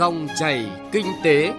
Dòng 0.00 0.28
chảy 0.38 0.70
kinh 0.92 1.06
tế. 1.24 1.52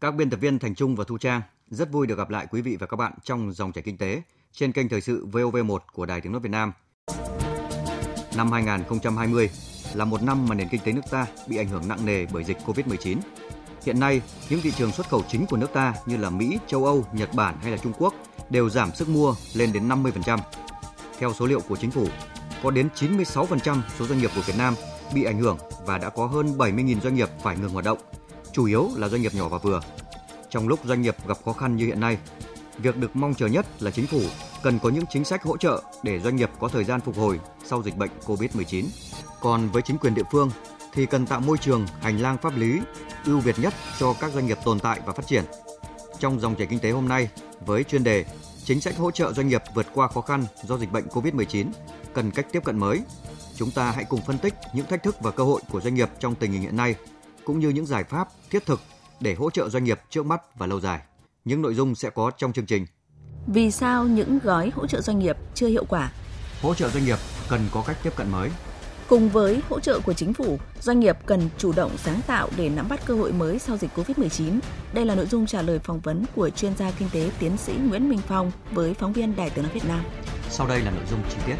Các 0.00 0.14
biên 0.14 0.30
tập 0.30 0.36
viên 0.40 0.58
Thành 0.58 0.74
Trung 0.74 0.96
và 0.96 1.04
Thu 1.08 1.18
Trang 1.18 1.42
rất 1.70 1.92
vui 1.92 2.06
được 2.06 2.18
gặp 2.18 2.30
lại 2.30 2.46
quý 2.50 2.62
vị 2.62 2.76
và 2.80 2.86
các 2.86 2.96
bạn 2.96 3.12
trong 3.22 3.52
dòng 3.52 3.72
chảy 3.72 3.82
kinh 3.82 3.98
tế 3.98 4.22
trên 4.52 4.72
kênh 4.72 4.88
thời 4.88 5.00
sự 5.00 5.26
VOV1 5.32 5.78
của 5.92 6.06
Đài 6.06 6.20
Tiếng 6.20 6.32
nói 6.32 6.40
Việt 6.40 6.50
Nam. 6.50 6.72
Năm 8.36 8.52
2020 8.52 9.50
là 9.94 10.04
một 10.04 10.22
năm 10.22 10.46
mà 10.48 10.54
nền 10.54 10.68
kinh 10.68 10.80
tế 10.84 10.92
nước 10.92 11.02
ta 11.10 11.26
bị 11.48 11.56
ảnh 11.56 11.68
hưởng 11.68 11.88
nặng 11.88 12.06
nề 12.06 12.26
bởi 12.32 12.44
dịch 12.44 12.58
Covid-19. 12.66 13.16
Hiện 13.84 14.00
nay, 14.00 14.20
những 14.50 14.60
thị 14.60 14.70
trường 14.70 14.92
xuất 14.92 15.08
khẩu 15.08 15.22
chính 15.28 15.46
của 15.46 15.56
nước 15.56 15.72
ta 15.72 15.94
như 16.06 16.16
là 16.16 16.30
Mỹ, 16.30 16.58
châu 16.66 16.84
Âu, 16.84 17.06
Nhật 17.12 17.34
Bản 17.34 17.56
hay 17.62 17.70
là 17.70 17.76
Trung 17.76 17.92
Quốc 17.98 18.14
đều 18.50 18.70
giảm 18.70 18.94
sức 18.94 19.08
mua 19.08 19.34
lên 19.54 19.72
đến 19.72 19.88
50%. 19.88 20.38
Theo 21.20 21.32
số 21.32 21.46
liệu 21.46 21.60
của 21.60 21.76
chính 21.76 21.90
phủ, 21.90 22.06
có 22.62 22.70
đến 22.70 22.88
96% 22.94 23.80
số 23.98 24.06
doanh 24.06 24.18
nghiệp 24.18 24.30
của 24.34 24.40
Việt 24.40 24.56
Nam 24.58 24.74
bị 25.14 25.24
ảnh 25.24 25.38
hưởng 25.38 25.58
và 25.86 25.98
đã 25.98 26.08
có 26.08 26.26
hơn 26.26 26.58
70.000 26.58 27.00
doanh 27.00 27.14
nghiệp 27.14 27.28
phải 27.42 27.56
ngừng 27.56 27.70
hoạt 27.70 27.84
động, 27.84 27.98
chủ 28.52 28.66
yếu 28.66 28.88
là 28.96 29.08
doanh 29.08 29.22
nghiệp 29.22 29.34
nhỏ 29.34 29.48
và 29.48 29.58
vừa. 29.58 29.80
Trong 30.50 30.68
lúc 30.68 30.80
doanh 30.84 31.02
nghiệp 31.02 31.16
gặp 31.26 31.38
khó 31.44 31.52
khăn 31.52 31.76
như 31.76 31.86
hiện 31.86 32.00
nay, 32.00 32.18
việc 32.78 32.96
được 32.96 33.16
mong 33.16 33.34
chờ 33.34 33.46
nhất 33.46 33.66
là 33.82 33.90
chính 33.90 34.06
phủ 34.06 34.20
cần 34.62 34.78
có 34.78 34.88
những 34.88 35.04
chính 35.10 35.24
sách 35.24 35.42
hỗ 35.42 35.56
trợ 35.56 35.82
để 36.02 36.20
doanh 36.20 36.36
nghiệp 36.36 36.50
có 36.60 36.68
thời 36.68 36.84
gian 36.84 37.00
phục 37.00 37.16
hồi 37.16 37.40
sau 37.64 37.82
dịch 37.82 37.96
bệnh 37.96 38.10
COVID-19. 38.26 38.84
Còn 39.40 39.68
với 39.68 39.82
chính 39.82 39.98
quyền 39.98 40.14
địa 40.14 40.22
phương 40.32 40.50
thì 40.92 41.06
cần 41.06 41.26
tạo 41.26 41.40
môi 41.40 41.58
trường, 41.58 41.86
hành 42.00 42.18
lang 42.18 42.38
pháp 42.42 42.56
lý 42.56 42.80
ưu 43.26 43.40
việt 43.40 43.58
nhất 43.58 43.74
cho 43.98 44.14
các 44.20 44.32
doanh 44.32 44.46
nghiệp 44.46 44.58
tồn 44.64 44.80
tại 44.80 45.00
và 45.06 45.12
phát 45.12 45.26
triển. 45.26 45.44
Trong 46.18 46.40
dòng 46.40 46.54
chảy 46.56 46.66
kinh 46.66 46.78
tế 46.78 46.90
hôm 46.90 47.08
nay 47.08 47.28
với 47.66 47.84
chuyên 47.84 48.04
đề 48.04 48.24
Chính 48.70 48.80
sách 48.80 48.96
hỗ 48.96 49.10
trợ 49.10 49.32
doanh 49.32 49.48
nghiệp 49.48 49.62
vượt 49.74 49.86
qua 49.94 50.08
khó 50.08 50.20
khăn 50.20 50.44
do 50.62 50.78
dịch 50.78 50.92
bệnh 50.92 51.06
COVID-19 51.06 51.66
cần 52.14 52.30
cách 52.30 52.46
tiếp 52.52 52.64
cận 52.64 52.78
mới. 52.78 53.02
Chúng 53.56 53.70
ta 53.70 53.90
hãy 53.90 54.04
cùng 54.04 54.20
phân 54.26 54.38
tích 54.38 54.54
những 54.74 54.86
thách 54.86 55.02
thức 55.02 55.16
và 55.20 55.30
cơ 55.30 55.44
hội 55.44 55.60
của 55.70 55.80
doanh 55.80 55.94
nghiệp 55.94 56.10
trong 56.20 56.34
tình 56.34 56.52
hình 56.52 56.62
hiện 56.62 56.76
nay 56.76 56.94
cũng 57.44 57.58
như 57.58 57.68
những 57.68 57.86
giải 57.86 58.04
pháp 58.04 58.28
thiết 58.50 58.66
thực 58.66 58.80
để 59.20 59.34
hỗ 59.34 59.50
trợ 59.50 59.68
doanh 59.68 59.84
nghiệp 59.84 60.00
trước 60.10 60.26
mắt 60.26 60.58
và 60.58 60.66
lâu 60.66 60.80
dài. 60.80 61.00
Những 61.44 61.62
nội 61.62 61.74
dung 61.74 61.94
sẽ 61.94 62.10
có 62.10 62.30
trong 62.30 62.52
chương 62.52 62.66
trình. 62.66 62.86
Vì 63.46 63.70
sao 63.70 64.04
những 64.04 64.38
gói 64.38 64.70
hỗ 64.74 64.86
trợ 64.86 65.00
doanh 65.00 65.18
nghiệp 65.18 65.36
chưa 65.54 65.68
hiệu 65.68 65.84
quả? 65.88 66.12
Hỗ 66.62 66.74
trợ 66.74 66.88
doanh 66.88 67.04
nghiệp 67.04 67.18
cần 67.48 67.60
có 67.72 67.84
cách 67.86 67.96
tiếp 68.02 68.12
cận 68.16 68.30
mới. 68.30 68.50
Cùng 69.10 69.28
với 69.28 69.62
hỗ 69.68 69.80
trợ 69.80 70.00
của 70.00 70.12
chính 70.12 70.34
phủ, 70.34 70.58
doanh 70.80 71.00
nghiệp 71.00 71.16
cần 71.26 71.48
chủ 71.58 71.72
động 71.72 71.90
sáng 71.96 72.20
tạo 72.26 72.48
để 72.56 72.68
nắm 72.68 72.88
bắt 72.88 73.00
cơ 73.06 73.14
hội 73.14 73.32
mới 73.32 73.58
sau 73.58 73.76
dịch 73.76 73.90
Covid-19. 73.94 74.58
Đây 74.92 75.04
là 75.04 75.14
nội 75.14 75.26
dung 75.26 75.46
trả 75.46 75.62
lời 75.62 75.78
phỏng 75.78 76.00
vấn 76.00 76.24
của 76.34 76.50
chuyên 76.50 76.76
gia 76.76 76.90
kinh 76.90 77.08
tế 77.12 77.30
tiến 77.38 77.56
sĩ 77.56 77.72
Nguyễn 77.88 78.08
Minh 78.08 78.18
Phong 78.26 78.52
với 78.70 78.94
phóng 78.94 79.12
viên 79.12 79.36
Đài 79.36 79.50
Tiếng 79.50 79.64
nói 79.64 79.72
Việt 79.74 79.88
Nam. 79.88 80.00
Sau 80.48 80.68
đây 80.68 80.80
là 80.80 80.90
nội 80.90 81.04
dung 81.10 81.20
chi 81.30 81.36
tiết. 81.46 81.54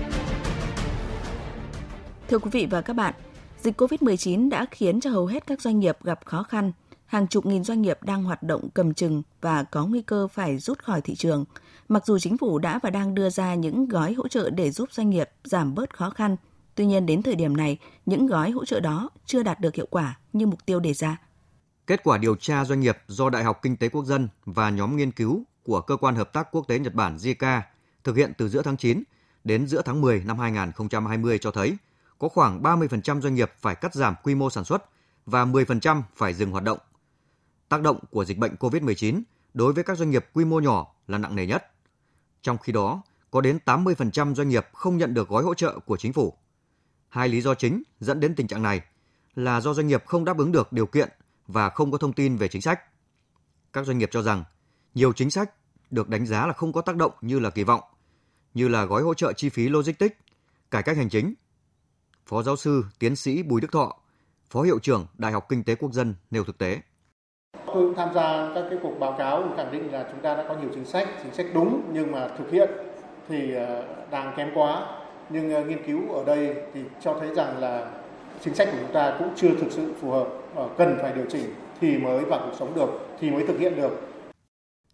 Thưa 2.28 2.38
quý 2.38 2.50
vị 2.50 2.66
và 2.70 2.80
các 2.80 2.92
bạn, 2.92 3.14
dịch 3.62 3.80
Covid-19 3.80 4.50
đã 4.50 4.66
khiến 4.70 5.00
cho 5.00 5.10
hầu 5.10 5.26
hết 5.26 5.46
các 5.46 5.60
doanh 5.60 5.78
nghiệp 5.78 5.96
gặp 6.04 6.20
khó 6.24 6.42
khăn. 6.42 6.72
Hàng 7.06 7.26
chục 7.26 7.46
nghìn 7.46 7.64
doanh 7.64 7.82
nghiệp 7.82 7.98
đang 8.02 8.22
hoạt 8.22 8.42
động 8.42 8.68
cầm 8.74 8.94
chừng 8.94 9.22
và 9.40 9.62
có 9.62 9.86
nguy 9.86 10.02
cơ 10.02 10.28
phải 10.28 10.58
rút 10.58 10.78
khỏi 10.82 11.00
thị 11.00 11.14
trường. 11.14 11.44
Mặc 11.88 12.06
dù 12.06 12.18
chính 12.18 12.38
phủ 12.38 12.58
đã 12.58 12.78
và 12.82 12.90
đang 12.90 13.14
đưa 13.14 13.30
ra 13.30 13.54
những 13.54 13.88
gói 13.88 14.12
hỗ 14.12 14.28
trợ 14.28 14.50
để 14.50 14.70
giúp 14.70 14.92
doanh 14.92 15.10
nghiệp 15.10 15.30
giảm 15.44 15.74
bớt 15.74 15.96
khó 15.96 16.10
khăn, 16.10 16.36
Tuy 16.80 16.86
nhiên 16.86 17.06
đến 17.06 17.22
thời 17.22 17.34
điểm 17.34 17.56
này, 17.56 17.78
những 18.06 18.26
gói 18.26 18.50
hỗ 18.50 18.64
trợ 18.64 18.80
đó 18.80 19.10
chưa 19.26 19.42
đạt 19.42 19.60
được 19.60 19.74
hiệu 19.74 19.86
quả 19.90 20.18
như 20.32 20.46
mục 20.46 20.66
tiêu 20.66 20.80
đề 20.80 20.94
ra. 20.94 21.16
Kết 21.86 22.00
quả 22.04 22.18
điều 22.18 22.36
tra 22.36 22.64
doanh 22.64 22.80
nghiệp 22.80 22.98
do 23.06 23.30
Đại 23.30 23.44
học 23.44 23.58
Kinh 23.62 23.76
tế 23.76 23.88
Quốc 23.88 24.04
dân 24.04 24.28
và 24.44 24.70
nhóm 24.70 24.96
nghiên 24.96 25.12
cứu 25.12 25.42
của 25.62 25.80
Cơ 25.80 25.96
quan 25.96 26.14
Hợp 26.14 26.32
tác 26.32 26.48
Quốc 26.52 26.68
tế 26.68 26.78
Nhật 26.78 26.94
Bản 26.94 27.16
JICA 27.16 27.60
thực 28.04 28.16
hiện 28.16 28.32
từ 28.38 28.48
giữa 28.48 28.62
tháng 28.62 28.76
9 28.76 29.02
đến 29.44 29.66
giữa 29.66 29.82
tháng 29.82 30.00
10 30.00 30.22
năm 30.24 30.38
2020 30.38 31.38
cho 31.38 31.50
thấy 31.50 31.76
có 32.18 32.28
khoảng 32.28 32.62
30% 32.62 33.20
doanh 33.20 33.34
nghiệp 33.34 33.52
phải 33.60 33.74
cắt 33.74 33.94
giảm 33.94 34.14
quy 34.22 34.34
mô 34.34 34.50
sản 34.50 34.64
xuất 34.64 34.84
và 35.26 35.44
10% 35.44 36.02
phải 36.14 36.34
dừng 36.34 36.50
hoạt 36.50 36.64
động. 36.64 36.78
Tác 37.68 37.82
động 37.82 37.98
của 38.10 38.24
dịch 38.24 38.38
bệnh 38.38 38.54
COVID-19 38.54 39.22
đối 39.54 39.72
với 39.72 39.84
các 39.84 39.98
doanh 39.98 40.10
nghiệp 40.10 40.26
quy 40.32 40.44
mô 40.44 40.60
nhỏ 40.60 40.94
là 41.06 41.18
nặng 41.18 41.36
nề 41.36 41.46
nhất. 41.46 41.72
Trong 42.42 42.58
khi 42.58 42.72
đó, 42.72 43.02
có 43.30 43.40
đến 43.40 43.58
80% 43.64 44.34
doanh 44.34 44.48
nghiệp 44.48 44.66
không 44.72 44.98
nhận 44.98 45.14
được 45.14 45.28
gói 45.28 45.42
hỗ 45.42 45.54
trợ 45.54 45.78
của 45.78 45.96
chính 45.96 46.12
phủ. 46.12 46.34
Hai 47.10 47.28
lý 47.28 47.40
do 47.40 47.54
chính 47.54 47.82
dẫn 48.00 48.20
đến 48.20 48.34
tình 48.34 48.46
trạng 48.46 48.62
này 48.62 48.80
là 49.34 49.60
do 49.60 49.74
doanh 49.74 49.86
nghiệp 49.86 50.06
không 50.06 50.24
đáp 50.24 50.38
ứng 50.38 50.52
được 50.52 50.72
điều 50.72 50.86
kiện 50.86 51.08
và 51.46 51.68
không 51.70 51.92
có 51.92 51.98
thông 51.98 52.12
tin 52.12 52.36
về 52.36 52.48
chính 52.48 52.62
sách. 52.62 52.80
Các 53.72 53.86
doanh 53.86 53.98
nghiệp 53.98 54.08
cho 54.12 54.22
rằng 54.22 54.44
nhiều 54.94 55.12
chính 55.12 55.30
sách 55.30 55.50
được 55.90 56.08
đánh 56.08 56.26
giá 56.26 56.46
là 56.46 56.52
không 56.52 56.72
có 56.72 56.80
tác 56.80 56.96
động 56.96 57.12
như 57.20 57.38
là 57.38 57.50
kỳ 57.50 57.64
vọng, 57.64 57.80
như 58.54 58.68
là 58.68 58.84
gói 58.84 59.02
hỗ 59.02 59.14
trợ 59.14 59.32
chi 59.32 59.48
phí 59.48 59.68
logistics, 59.68 60.16
cải 60.70 60.82
cách 60.82 60.96
hành 60.96 61.08
chính. 61.08 61.34
Phó 62.26 62.42
giáo 62.42 62.56
sư, 62.56 62.84
tiến 62.98 63.16
sĩ 63.16 63.42
Bùi 63.42 63.60
Đức 63.60 63.72
Thọ, 63.72 63.96
Phó 64.50 64.62
hiệu 64.62 64.78
trưởng 64.78 65.06
Đại 65.18 65.32
học 65.32 65.46
Kinh 65.48 65.64
tế 65.64 65.74
Quốc 65.74 65.92
dân 65.92 66.14
nêu 66.30 66.44
thực 66.44 66.58
tế. 66.58 66.80
Tôi 67.66 67.74
cũng 67.74 67.94
tham 67.96 68.14
gia 68.14 68.54
các 68.54 68.64
cái 68.70 68.78
cuộc 68.82 68.94
báo 69.00 69.14
cáo 69.18 69.54
khẳng 69.56 69.72
định 69.72 69.92
là 69.92 70.08
chúng 70.10 70.22
ta 70.22 70.34
đã 70.34 70.44
có 70.48 70.56
nhiều 70.60 70.70
chính 70.74 70.84
sách, 70.84 71.08
chính 71.22 71.34
sách 71.34 71.46
đúng 71.54 71.90
nhưng 71.92 72.12
mà 72.12 72.28
thực 72.38 72.50
hiện 72.50 72.70
thì 73.28 73.54
ờ, 73.54 73.84
đang 74.10 74.34
kém 74.36 74.50
quá 74.54 74.99
nhưng 75.30 75.50
ờ, 75.50 75.64
nghiên 75.64 75.86
cứu 75.86 76.12
ở 76.12 76.24
đây 76.24 76.56
thì 76.74 76.80
cho 77.02 77.16
thấy 77.20 77.34
rằng 77.34 77.58
là 77.58 77.90
chính 78.44 78.54
sách 78.54 78.68
của 78.72 78.78
chúng 78.80 78.92
ta 78.94 79.16
cũng 79.18 79.32
chưa 79.36 79.54
thực 79.60 79.72
sự 79.72 79.94
phù 80.00 80.10
hợp 80.10 80.28
ờ, 80.54 80.68
cần 80.78 80.98
phải 81.02 81.12
điều 81.12 81.24
chỉnh 81.30 81.54
thì 81.80 81.98
mới 81.98 82.24
vào 82.24 82.40
cuộc 82.44 82.56
sống 82.58 82.74
được 82.74 82.90
thì 83.20 83.30
mới 83.30 83.46
thực 83.46 83.58
hiện 83.58 83.76
được. 83.76 84.00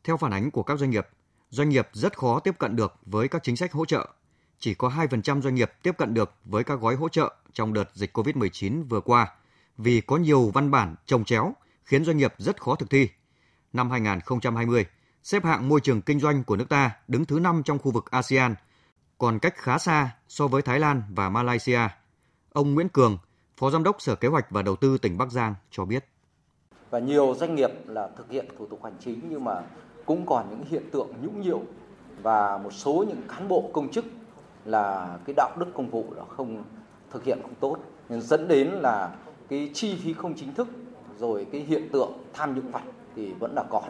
Theo 0.05 0.17
phản 0.17 0.33
ánh 0.33 0.51
của 0.51 0.63
các 0.63 0.79
doanh 0.79 0.91
nghiệp, 0.91 1.09
doanh 1.49 1.69
nghiệp 1.69 1.89
rất 1.93 2.19
khó 2.19 2.41
tiếp 2.41 2.59
cận 2.59 2.77
được 2.77 2.95
với 3.07 3.29
các 3.29 3.43
chính 3.43 3.57
sách 3.57 3.73
hỗ 3.73 3.85
trợ. 3.85 4.09
Chỉ 4.59 4.75
có 4.75 4.89
2% 4.89 5.43
doanh 5.43 5.55
nghiệp 5.55 5.73
tiếp 5.83 5.93
cận 5.99 6.15
được 6.15 6.35
với 6.45 6.65
các 6.65 6.81
gói 6.81 6.95
hỗ 6.95 7.09
trợ 7.09 7.35
trong 7.53 7.73
đợt 7.73 7.91
dịch 7.95 8.19
COVID-19 8.19 8.85
vừa 8.89 9.01
qua 9.01 9.33
vì 9.79 10.01
có 10.01 10.17
nhiều 10.17 10.51
văn 10.55 10.71
bản 10.71 10.95
trồng 11.07 11.25
chéo 11.25 11.55
khiến 11.85 12.05
doanh 12.05 12.17
nghiệp 12.17 12.35
rất 12.39 12.63
khó 12.63 12.75
thực 12.75 12.91
thi. 12.91 13.09
Năm 13.73 13.91
2020, 13.91 14.87
xếp 15.23 15.45
hạng 15.45 15.69
môi 15.69 15.81
trường 15.81 16.03
kinh 16.03 16.21
doanh 16.21 16.45
của 16.45 16.57
nước 16.57 16.69
ta 16.69 16.91
đứng 17.09 17.25
thứ 17.25 17.39
5 17.39 17.63
trong 17.65 17.79
khu 17.79 17.91
vực 17.91 18.11
ASEAN 18.11 18.55
còn 19.19 19.39
cách 19.39 19.55
khá 19.57 19.79
xa 19.79 20.17
so 20.29 20.49
với 20.49 20.63
Thái 20.63 20.81
Lan 20.81 21.03
và 21.15 21.29
Malaysia. 21.29 21.81
Ông 22.53 22.75
Nguyễn 22.75 22.89
Cường, 22.89 23.19
Phó 23.57 23.71
Giám 23.71 23.83
đốc 23.83 24.01
Sở 24.01 24.15
Kế 24.15 24.29
hoạch 24.29 24.51
và 24.51 24.63
Đầu 24.63 24.77
tư 24.77 24.99
tỉnh 24.99 25.19
Bắc 25.19 25.31
Giang 25.31 25.55
cho 25.71 25.85
biết. 25.85 26.05
Và 26.91 26.99
nhiều 26.99 27.35
doanh 27.35 27.55
nghiệp 27.55 27.71
là 27.87 28.09
thực 28.17 28.31
hiện 28.31 28.47
thủ 28.59 28.67
tục 28.67 28.85
hành 28.85 28.97
chính 29.01 29.21
nhưng 29.31 29.45
mà 29.45 29.63
cũng 30.07 30.27
còn 30.27 30.47
những 30.51 30.65
hiện 30.65 30.91
tượng 30.91 31.09
nhũng 31.23 31.41
nhiễu 31.41 31.61
và 32.23 32.59
một 32.59 32.73
số 32.73 33.05
những 33.09 33.23
cán 33.29 33.49
bộ 33.49 33.71
công 33.73 33.91
chức 33.91 34.05
là 34.65 35.19
cái 35.25 35.35
đạo 35.37 35.51
đức 35.57 35.67
công 35.75 35.91
vụ 35.91 36.07
là 36.17 36.25
không 36.37 36.65
thực 37.11 37.25
hiện 37.25 37.39
không 37.43 37.55
tốt 37.61 37.77
nên 38.09 38.21
dẫn 38.21 38.49
đến 38.49 38.69
là 38.69 39.15
cái 39.49 39.71
chi 39.75 40.01
phí 40.05 40.13
không 40.13 40.35
chính 40.35 40.55
thức 40.55 40.69
rồi 41.19 41.47
cái 41.53 41.61
hiện 41.61 41.89
tượng 41.93 42.13
tham 42.33 42.55
nhũng 42.55 42.71
vặt 42.71 42.83
thì 43.17 43.33
vẫn 43.33 43.55
là 43.55 43.65
còn. 43.71 43.85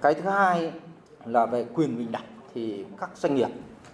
Cái 0.00 0.14
thứ 0.14 0.30
hai 0.30 0.72
là 1.24 1.46
về 1.46 1.66
quyền 1.74 1.98
bình 1.98 2.12
đẳng 2.12 2.26
thì 2.54 2.84
các 2.98 3.10
doanh 3.16 3.34
nghiệp 3.34 3.48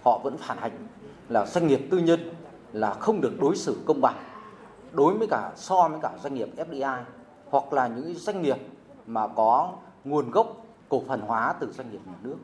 họ 0.04 0.20
vẫn 0.24 0.38
phản 0.38 0.58
hành 0.58 0.88
là 1.28 1.46
doanh 1.46 1.66
nghiệp 1.66 1.80
tư 1.90 1.98
nhân 1.98 2.32
là 2.72 2.94
không 2.94 3.20
được 3.20 3.40
đối 3.40 3.56
xử 3.56 3.82
công 3.86 4.00
bằng 4.00 4.24
đối 4.92 5.18
với 5.18 5.28
cả 5.30 5.52
so 5.56 5.88
với 5.88 5.98
cả 6.02 6.10
doanh 6.22 6.34
nghiệp 6.34 6.48
FDI 6.56 7.02
hoặc 7.50 7.72
là 7.72 7.88
những 7.88 8.14
doanh 8.14 8.42
nghiệp 8.42 8.56
mà 9.06 9.28
có 9.36 9.72
nguồn 10.04 10.30
gốc 10.30 10.66
cổ 10.88 11.02
phần 11.08 11.20
hóa 11.20 11.54
từ 11.60 11.72
doanh 11.72 11.90
nghiệp 11.90 12.00
nhà 12.06 12.14
nước. 12.22 12.36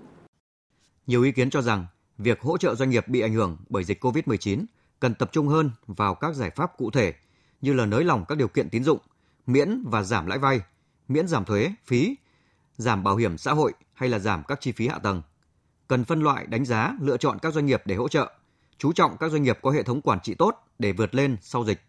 Nhiều 1.06 1.22
ý 1.22 1.32
kiến 1.32 1.50
cho 1.50 1.62
rằng 1.62 1.86
việc 2.18 2.40
hỗ 2.40 2.58
trợ 2.58 2.74
doanh 2.74 2.90
nghiệp 2.90 3.08
bị 3.08 3.20
ảnh 3.20 3.34
hưởng 3.34 3.56
bởi 3.68 3.84
dịch 3.84 4.04
COVID-19 4.04 4.64
cần 5.00 5.14
tập 5.14 5.28
trung 5.32 5.48
hơn 5.48 5.70
vào 5.86 6.14
các 6.14 6.34
giải 6.34 6.50
pháp 6.50 6.76
cụ 6.76 6.90
thể 6.90 7.14
như 7.60 7.72
là 7.72 7.86
nới 7.86 8.04
lỏng 8.04 8.24
các 8.28 8.38
điều 8.38 8.48
kiện 8.48 8.70
tín 8.70 8.84
dụng, 8.84 8.98
miễn 9.46 9.82
và 9.86 10.02
giảm 10.02 10.26
lãi 10.26 10.38
vay, 10.38 10.60
miễn 11.08 11.28
giảm 11.28 11.44
thuế, 11.44 11.72
phí, 11.84 12.16
giảm 12.76 13.04
bảo 13.04 13.16
hiểm 13.16 13.38
xã 13.38 13.52
hội 13.52 13.72
hay 13.94 14.08
là 14.08 14.18
giảm 14.18 14.42
các 14.48 14.60
chi 14.60 14.72
phí 14.72 14.88
hạ 14.88 14.98
tầng 14.98 15.22
cần 15.90 16.04
phân 16.04 16.20
loại 16.20 16.46
đánh 16.46 16.64
giá, 16.64 16.94
lựa 17.00 17.16
chọn 17.16 17.38
các 17.42 17.54
doanh 17.54 17.66
nghiệp 17.66 17.82
để 17.84 17.94
hỗ 17.94 18.08
trợ, 18.08 18.32
chú 18.78 18.92
trọng 18.92 19.16
các 19.20 19.30
doanh 19.30 19.42
nghiệp 19.42 19.58
có 19.62 19.70
hệ 19.70 19.82
thống 19.82 20.00
quản 20.00 20.20
trị 20.20 20.34
tốt 20.34 20.54
để 20.78 20.92
vượt 20.92 21.14
lên 21.14 21.36
sau 21.40 21.64
dịch. 21.64 21.80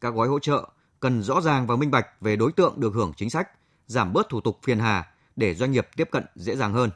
Các 0.00 0.14
gói 0.14 0.28
hỗ 0.28 0.38
trợ 0.38 0.68
cần 1.00 1.22
rõ 1.22 1.40
ràng 1.40 1.66
và 1.66 1.76
minh 1.76 1.90
bạch 1.90 2.06
về 2.20 2.36
đối 2.36 2.52
tượng 2.52 2.74
được 2.76 2.94
hưởng 2.94 3.12
chính 3.16 3.30
sách, 3.30 3.48
giảm 3.86 4.12
bớt 4.12 4.28
thủ 4.28 4.40
tục 4.40 4.58
phiền 4.62 4.78
hà 4.78 5.12
để 5.36 5.54
doanh 5.54 5.72
nghiệp 5.72 5.88
tiếp 5.96 6.08
cận 6.10 6.24
dễ 6.34 6.56
dàng 6.56 6.72
hơn. 6.72 6.90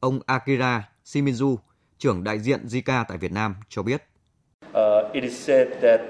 Ông 0.00 0.20
Akira 0.26 0.88
Shimizu, 1.04 1.56
trưởng 1.98 2.24
đại 2.24 2.38
diện 2.38 2.66
Zika 2.66 3.04
tại 3.08 3.18
Việt 3.18 3.32
Nam 3.32 3.54
cho 3.68 3.82
biết. 3.82 4.02
Uh, 4.66 5.12
it 5.12 5.22
is 5.22 5.46
said 5.46 5.68
that 5.82 6.00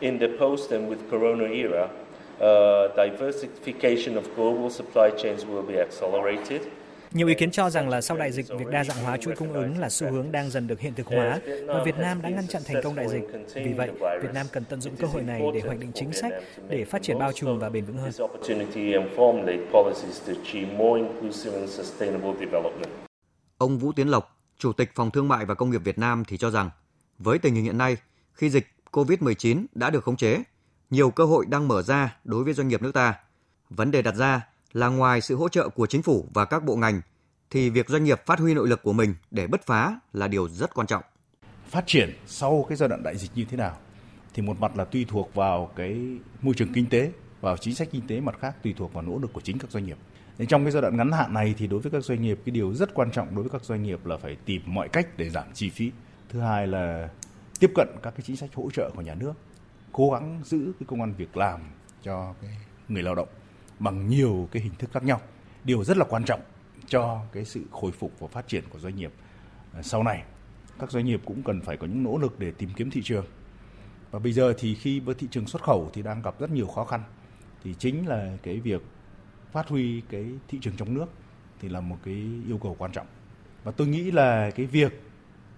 in 0.00 0.18
the 0.18 0.28
post 0.40 0.70
and 0.70 0.92
with 0.92 1.10
corona 1.10 1.44
era, 1.44 1.84
uh, 1.84 2.96
diversification 2.96 4.14
of 4.14 4.22
global 4.36 4.70
supply 4.70 5.10
chains 5.22 5.44
will 5.44 5.66
be 5.66 5.78
accelerated. 5.78 6.60
Nhiều 7.12 7.28
ý 7.28 7.34
kiến 7.34 7.50
cho 7.50 7.70
rằng 7.70 7.88
là 7.88 8.00
sau 8.00 8.16
đại 8.16 8.32
dịch, 8.32 8.46
việc 8.48 8.66
đa 8.70 8.84
dạng 8.84 9.04
hóa 9.04 9.16
chuỗi 9.16 9.36
cung 9.36 9.52
ứng 9.52 9.78
là 9.78 9.88
xu 9.88 10.10
hướng 10.10 10.32
đang 10.32 10.50
dần 10.50 10.66
được 10.66 10.80
hiện 10.80 10.94
thực 10.94 11.06
hóa 11.06 11.40
và 11.66 11.82
Việt 11.84 11.96
Nam 11.98 12.22
đã 12.22 12.28
ngăn 12.28 12.46
chặn 12.46 12.62
thành 12.66 12.82
công 12.84 12.94
đại 12.94 13.08
dịch. 13.08 13.22
Vì 13.54 13.72
vậy, 13.72 13.90
Việt 14.22 14.34
Nam 14.34 14.46
cần 14.52 14.64
tận 14.64 14.80
dụng 14.80 14.96
cơ 14.96 15.06
hội 15.06 15.22
này 15.22 15.42
để 15.54 15.60
hoạch 15.60 15.78
định 15.78 15.92
chính 15.94 16.12
sách 16.12 16.32
để 16.68 16.84
phát 16.84 17.02
triển 17.02 17.18
bao 17.18 17.32
trùm 17.32 17.58
và 17.58 17.68
bền 17.68 17.84
vững 17.84 17.96
hơn. 17.96 18.12
Ông 23.58 23.78
Vũ 23.78 23.92
Tiến 23.92 24.08
Lộc, 24.08 24.40
Chủ 24.58 24.72
tịch 24.72 24.90
Phòng 24.94 25.10
Thương 25.10 25.28
mại 25.28 25.44
và 25.44 25.54
Công 25.54 25.70
nghiệp 25.70 25.84
Việt 25.84 25.98
Nam 25.98 26.24
thì 26.28 26.36
cho 26.36 26.50
rằng, 26.50 26.70
với 27.18 27.38
tình 27.38 27.54
hình 27.54 27.64
hiện 27.64 27.78
nay, 27.78 27.96
khi 28.32 28.50
dịch 28.50 28.66
COVID-19 28.92 29.66
đã 29.74 29.90
được 29.90 30.04
khống 30.04 30.16
chế, 30.16 30.42
nhiều 30.90 31.10
cơ 31.10 31.24
hội 31.24 31.46
đang 31.48 31.68
mở 31.68 31.82
ra 31.82 32.16
đối 32.24 32.44
với 32.44 32.54
doanh 32.54 32.68
nghiệp 32.68 32.82
nước 32.82 32.92
ta. 32.94 33.14
Vấn 33.70 33.90
đề 33.90 34.02
đặt 34.02 34.14
ra 34.14 34.46
là 34.72 34.88
ngoài 34.88 35.20
sự 35.20 35.36
hỗ 35.36 35.48
trợ 35.48 35.68
của 35.68 35.86
chính 35.86 36.02
phủ 36.02 36.26
và 36.34 36.44
các 36.44 36.64
bộ 36.64 36.76
ngành, 36.76 37.00
thì 37.50 37.70
việc 37.70 37.88
doanh 37.88 38.04
nghiệp 38.04 38.20
phát 38.26 38.38
huy 38.38 38.54
nội 38.54 38.68
lực 38.68 38.82
của 38.82 38.92
mình 38.92 39.14
để 39.30 39.46
bứt 39.46 39.66
phá 39.66 40.00
là 40.12 40.28
điều 40.28 40.48
rất 40.48 40.74
quan 40.74 40.86
trọng. 40.86 41.02
Phát 41.66 41.86
triển 41.86 42.10
sau 42.26 42.66
cái 42.68 42.76
giai 42.76 42.88
đoạn 42.88 43.02
đại 43.02 43.16
dịch 43.16 43.30
như 43.34 43.44
thế 43.44 43.56
nào? 43.56 43.76
Thì 44.34 44.42
một 44.42 44.60
mặt 44.60 44.76
là 44.76 44.84
tùy 44.84 45.06
thuộc 45.08 45.34
vào 45.34 45.70
cái 45.76 45.98
môi 46.42 46.54
trường 46.54 46.72
kinh 46.72 46.88
tế, 46.88 47.12
vào 47.40 47.56
chính 47.56 47.74
sách 47.74 47.88
kinh 47.92 48.06
tế, 48.06 48.20
mặt 48.20 48.38
khác 48.40 48.56
tùy 48.62 48.74
thuộc 48.78 48.92
vào 48.92 49.02
nỗ 49.02 49.18
lực 49.18 49.32
của 49.32 49.40
chính 49.40 49.58
các 49.58 49.70
doanh 49.70 49.86
nghiệp. 49.86 49.98
Nên 50.38 50.48
trong 50.48 50.64
cái 50.64 50.72
giai 50.72 50.82
đoạn 50.82 50.96
ngắn 50.96 51.12
hạn 51.12 51.34
này 51.34 51.54
thì 51.58 51.66
đối 51.66 51.80
với 51.80 51.92
các 51.92 52.04
doanh 52.04 52.22
nghiệp 52.22 52.40
cái 52.44 52.50
điều 52.50 52.74
rất 52.74 52.94
quan 52.94 53.10
trọng 53.10 53.34
đối 53.34 53.42
với 53.42 53.50
các 53.50 53.64
doanh 53.64 53.82
nghiệp 53.82 54.06
là 54.06 54.16
phải 54.16 54.36
tìm 54.44 54.62
mọi 54.66 54.88
cách 54.88 55.18
để 55.18 55.30
giảm 55.30 55.46
chi 55.54 55.70
phí. 55.70 55.92
Thứ 56.28 56.40
hai 56.40 56.66
là 56.66 57.08
tiếp 57.60 57.70
cận 57.74 57.88
các 58.02 58.10
cái 58.10 58.20
chính 58.24 58.36
sách 58.36 58.50
hỗ 58.54 58.70
trợ 58.70 58.90
của 58.96 59.02
nhà 59.02 59.14
nước, 59.14 59.32
cố 59.92 60.10
gắng 60.10 60.40
giữ 60.44 60.72
cái 60.80 60.86
công 60.86 61.00
an 61.00 61.14
việc 61.18 61.36
làm 61.36 61.60
cho 62.02 62.34
cái 62.42 62.50
người 62.88 63.02
lao 63.02 63.14
động 63.14 63.28
bằng 63.78 64.08
nhiều 64.08 64.48
cái 64.50 64.62
hình 64.62 64.74
thức 64.78 64.90
khác 64.92 65.04
nhau. 65.04 65.20
Điều 65.64 65.84
rất 65.84 65.96
là 65.96 66.04
quan 66.08 66.24
trọng 66.24 66.40
cho 66.86 67.22
cái 67.32 67.44
sự 67.44 67.64
khôi 67.70 67.92
phục 67.92 68.12
và 68.20 68.28
phát 68.28 68.48
triển 68.48 68.64
của 68.68 68.78
doanh 68.78 68.96
nghiệp 68.96 69.12
à, 69.74 69.82
sau 69.82 70.02
này. 70.02 70.24
Các 70.78 70.90
doanh 70.90 71.06
nghiệp 71.06 71.20
cũng 71.24 71.42
cần 71.42 71.60
phải 71.60 71.76
có 71.76 71.86
những 71.86 72.02
nỗ 72.02 72.18
lực 72.18 72.38
để 72.38 72.50
tìm 72.50 72.70
kiếm 72.76 72.90
thị 72.90 73.02
trường. 73.04 73.26
Và 74.10 74.18
bây 74.18 74.32
giờ 74.32 74.54
thì 74.58 74.74
khi 74.74 75.00
với 75.00 75.14
thị 75.14 75.28
trường 75.30 75.46
xuất 75.46 75.62
khẩu 75.62 75.90
thì 75.92 76.02
đang 76.02 76.22
gặp 76.22 76.34
rất 76.38 76.50
nhiều 76.50 76.66
khó 76.66 76.84
khăn 76.84 77.02
thì 77.64 77.74
chính 77.78 78.08
là 78.08 78.36
cái 78.42 78.60
việc 78.60 78.82
phát 79.52 79.68
huy 79.68 80.02
cái 80.10 80.26
thị 80.48 80.58
trường 80.62 80.76
trong 80.76 80.94
nước 80.94 81.06
thì 81.60 81.68
là 81.68 81.80
một 81.80 81.96
cái 82.04 82.26
yêu 82.46 82.58
cầu 82.62 82.76
quan 82.78 82.92
trọng. 82.92 83.06
Và 83.64 83.72
tôi 83.72 83.86
nghĩ 83.86 84.10
là 84.10 84.50
cái 84.50 84.66
việc 84.66 85.02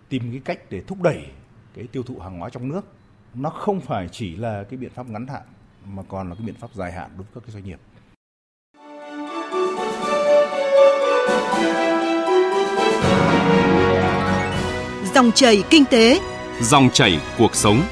tìm 0.08 0.30
cái 0.30 0.40
cách 0.44 0.70
để 0.70 0.80
thúc 0.80 1.02
đẩy 1.02 1.26
cái 1.74 1.86
tiêu 1.86 2.02
thụ 2.02 2.18
hàng 2.18 2.38
hóa 2.38 2.50
trong 2.50 2.68
nước, 2.68 2.86
nó 3.34 3.50
không 3.50 3.80
phải 3.80 4.08
chỉ 4.08 4.36
là 4.36 4.64
cái 4.64 4.76
biện 4.78 4.90
pháp 4.90 5.08
ngắn 5.08 5.26
hạn, 5.26 5.42
mà 5.84 6.02
còn 6.08 6.28
là 6.28 6.34
cái 6.34 6.46
biện 6.46 6.54
pháp 6.54 6.74
dài 6.74 6.92
hạn 6.92 7.10
đối 7.16 7.22
với 7.22 7.34
các 7.34 7.40
cái 7.46 7.50
doanh 7.50 7.64
nghiệp. 7.64 7.80
Dòng 15.14 15.32
chảy 15.32 15.62
kinh 15.70 15.84
tế, 15.84 16.20
dòng 16.60 16.90
chảy 16.92 17.20
cuộc 17.38 17.54
sống. 17.54 17.82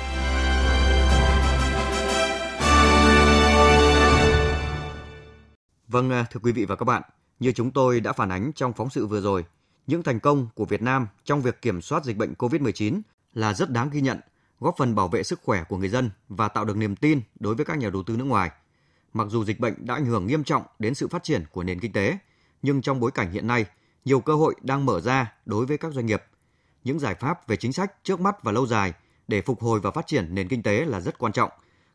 Vâng, 5.89 6.11
à, 6.11 6.27
thưa 6.31 6.41
quý 6.43 6.53
vị 6.53 6.65
và 6.65 6.77
các 6.77 6.85
bạn, 6.85 7.03
như 7.41 7.53
chúng 7.53 7.71
tôi 7.71 8.01
đã 8.01 8.13
phản 8.13 8.29
ánh 8.29 8.53
trong 8.53 8.73
phóng 8.73 8.91
sự 8.91 9.07
vừa 9.07 9.21
rồi, 9.21 9.45
những 9.87 10.03
thành 10.03 10.21
công 10.21 10.49
của 10.55 10.65
Việt 10.65 10.83
Nam 10.83 11.07
trong 11.25 11.43
việc 11.43 11.63
kiểm 11.63 11.81
soát 11.81 12.05
dịch 12.05 12.17
bệnh 12.17 12.35
COVID-19 12.39 13.01
là 13.35 13.55
rất 13.55 13.71
đáng 13.71 13.91
ghi 13.93 14.01
nhận, 14.01 14.21
góp 14.61 14.75
phần 14.79 14.95
bảo 14.95 15.09
vệ 15.09 15.23
sức 15.23 15.41
khỏe 15.43 15.65
của 15.69 15.77
người 15.77 15.89
dân 15.89 16.11
và 16.29 16.49
tạo 16.49 16.65
được 16.65 16.77
niềm 16.77 16.97
tin 16.97 17.21
đối 17.41 17.55
với 17.55 17.65
các 17.65 17.79
nhà 17.79 17.91
đầu 17.91 18.03
tư 18.03 18.17
nước 18.17 18.25
ngoài. 18.25 18.51
Mặc 19.13 19.27
dù 19.31 19.45
dịch 19.45 19.61
bệnh 19.61 19.75
đã 19.87 19.95
ảnh 19.95 20.07
hưởng 20.07 20.27
nghiêm 20.27 20.45
trọng 20.45 20.63
đến 20.79 20.95
sự 20.95 21.09
phát 21.09 21.23
triển 21.23 21.45
của 21.53 21.63
nền 21.63 21.81
kinh 21.81 21.93
tế, 21.93 22.19
nhưng 22.63 22.83
trong 22.83 23.01
bối 23.01 23.11
cảnh 23.11 23.33
hiện 23.33 23.47
nay, 23.47 23.67
nhiều 24.05 24.21
cơ 24.21 24.35
hội 24.35 24.55
đang 24.63 24.87
mở 24.87 25.01
ra 25.01 25.33
đối 25.47 25.67
với 25.67 25.79
các 25.79 25.93
doanh 25.93 26.07
nghiệp. 26.07 26.23
Những 26.85 26.99
giải 26.99 27.15
pháp 27.15 27.49
về 27.49 27.57
chính 27.57 27.73
sách 27.73 27.95
trước 28.03 28.21
mắt 28.21 28.43
và 28.43 28.53
lâu 28.53 28.67
dài 28.67 28.93
để 29.29 29.43
phục 29.43 29.63
hồi 29.63 29.81
và 29.81 29.91
phát 29.91 30.07
triển 30.07 30.35
nền 30.35 30.49
kinh 30.49 30.63
tế 30.63 30.85
là 30.85 31.01
rất 31.01 31.19
quan 31.19 31.33
trọng, 31.33 31.51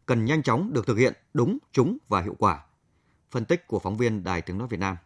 cần 0.05 0.25
nhanh 0.25 0.43
chóng 0.43 0.73
được 0.73 0.87
thực 0.87 0.97
hiện 0.97 1.13
đúng, 1.33 1.57
trúng 1.71 1.97
và 2.07 2.21
hiệu 2.21 2.35
quả. 2.39 2.63
Phân 3.31 3.45
tích 3.45 3.67
của 3.67 3.79
phóng 3.79 3.97
viên 3.97 4.23
Đài 4.23 4.41
Tiếng 4.41 4.57
Nói 4.57 4.67
Việt 4.67 4.79
Nam. 4.79 4.97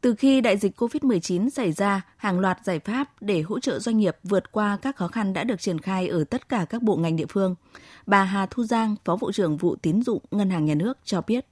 Từ 0.00 0.14
khi 0.14 0.40
đại 0.40 0.56
dịch 0.56 0.80
COVID-19 0.80 1.50
xảy 1.50 1.72
ra, 1.72 2.02
hàng 2.16 2.40
loạt 2.40 2.58
giải 2.64 2.78
pháp 2.78 3.22
để 3.22 3.42
hỗ 3.42 3.60
trợ 3.60 3.78
doanh 3.78 3.98
nghiệp 3.98 4.16
vượt 4.22 4.52
qua 4.52 4.78
các 4.82 4.96
khó 4.96 5.08
khăn 5.08 5.32
đã 5.32 5.44
được 5.44 5.60
triển 5.60 5.80
khai 5.80 6.08
ở 6.08 6.24
tất 6.24 6.48
cả 6.48 6.66
các 6.70 6.82
bộ 6.82 6.96
ngành 6.96 7.16
địa 7.16 7.26
phương. 7.28 7.54
Bà 8.06 8.24
Hà 8.24 8.46
Thu 8.46 8.64
Giang, 8.64 8.96
Phó 9.04 9.16
vụ 9.16 9.32
trưởng 9.32 9.56
vụ 9.56 9.76
tín 9.76 10.02
dụng 10.02 10.22
Ngân 10.30 10.50
hàng 10.50 10.64
Nhà 10.64 10.74
nước 10.74 10.98
cho 11.04 11.22
biết 11.26 11.46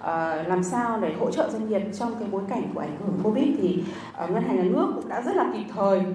uh, 0.00 0.48
làm 0.48 0.62
sao 0.62 0.98
để 1.00 1.14
hỗ 1.20 1.30
trợ 1.30 1.50
doanh 1.50 1.68
nghiệp 1.68 1.82
trong 1.98 2.14
cái 2.18 2.28
bối 2.32 2.42
cảnh 2.48 2.62
của 2.74 2.80
ảnh 2.80 2.96
hưởng 3.00 3.18
Covid 3.22 3.48
thì 3.58 3.84
uh, 4.24 4.30
Ngân 4.30 4.42
hàng 4.42 4.56
Nhà 4.56 4.62
nước 4.62 4.92
cũng 4.94 5.08
đã 5.08 5.20
rất 5.20 5.36
là 5.36 5.44
kịp 5.52 5.64
thời 5.76 5.98
uh, 5.98 6.06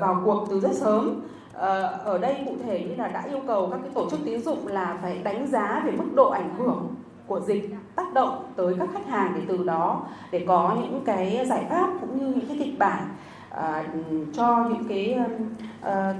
vào 0.00 0.22
cuộc 0.24 0.46
từ 0.50 0.60
rất 0.60 0.72
sớm. 0.72 1.20
Uh, 1.56 1.62
ở 2.04 2.18
đây 2.20 2.36
cụ 2.46 2.54
thể 2.66 2.84
như 2.88 2.94
là 2.94 3.08
đã 3.08 3.24
yêu 3.28 3.40
cầu 3.46 3.68
các 3.70 3.78
cái 3.82 3.90
tổ 3.94 4.10
chức 4.10 4.20
tín 4.24 4.42
dụng 4.42 4.66
là 4.66 4.98
phải 5.02 5.18
đánh 5.18 5.46
giá 5.46 5.82
về 5.86 5.92
mức 5.92 6.08
độ 6.14 6.30
ảnh 6.30 6.54
hưởng 6.58 6.94
của 7.26 7.40
dịch 7.40 7.74
tác 7.96 8.12
động 8.12 8.52
tới 8.56 8.74
các 8.78 8.88
khách 8.92 9.06
hàng 9.06 9.32
để 9.36 9.42
từ 9.48 9.64
đó 9.64 10.02
để 10.30 10.44
có 10.48 10.76
những 10.82 11.02
cái 11.04 11.46
giải 11.46 11.64
pháp 11.70 11.90
cũng 12.00 12.18
như 12.18 12.26
những 12.26 12.48
cái 12.48 12.58
kịch 12.64 12.78
bản 12.78 13.08
à, 13.50 13.84
cho 14.32 14.66
những 14.68 14.84
cái 14.88 15.12
um, 15.12 15.32
à, 15.82 16.14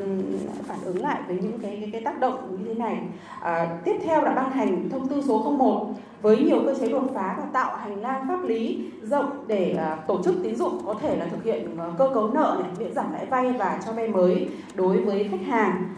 phản 0.66 0.78
ứng 0.84 1.02
lại 1.02 1.20
với 1.26 1.38
những 1.42 1.58
cái 1.62 1.78
cái, 1.80 1.90
cái 1.92 2.00
tác 2.00 2.20
động 2.20 2.56
như 2.58 2.64
thế 2.68 2.74
này. 2.74 2.98
À, 3.42 3.78
tiếp 3.84 3.96
theo 4.04 4.22
là 4.22 4.32
ban 4.34 4.50
hành 4.50 4.88
thông 4.90 5.08
tư 5.08 5.22
số 5.28 5.50
01 5.58 5.86
với 6.22 6.36
nhiều 6.36 6.58
cơ 6.66 6.74
chế 6.80 6.88
đột 6.88 7.04
phá 7.14 7.34
và 7.38 7.44
tạo 7.52 7.76
hành 7.76 8.00
lang 8.00 8.28
pháp 8.28 8.44
lý 8.44 8.90
rộng 9.02 9.44
để 9.46 9.74
à, 9.78 9.96
tổ 10.06 10.22
chức 10.22 10.34
tín 10.42 10.56
dụng 10.56 10.78
có 10.86 10.94
thể 10.94 11.16
là 11.16 11.26
thực 11.26 11.44
hiện 11.44 11.78
à, 11.78 11.86
cơ 11.98 12.10
cấu 12.14 12.28
nợ 12.28 12.56
này, 12.62 12.70
miễn 12.78 12.94
giảm 12.94 13.12
lãi 13.12 13.26
vay 13.26 13.52
và 13.52 13.80
cho 13.86 13.92
vay 13.92 14.08
mới 14.08 14.48
đối 14.74 15.02
với 15.02 15.28
khách 15.30 15.46
hàng 15.46 15.88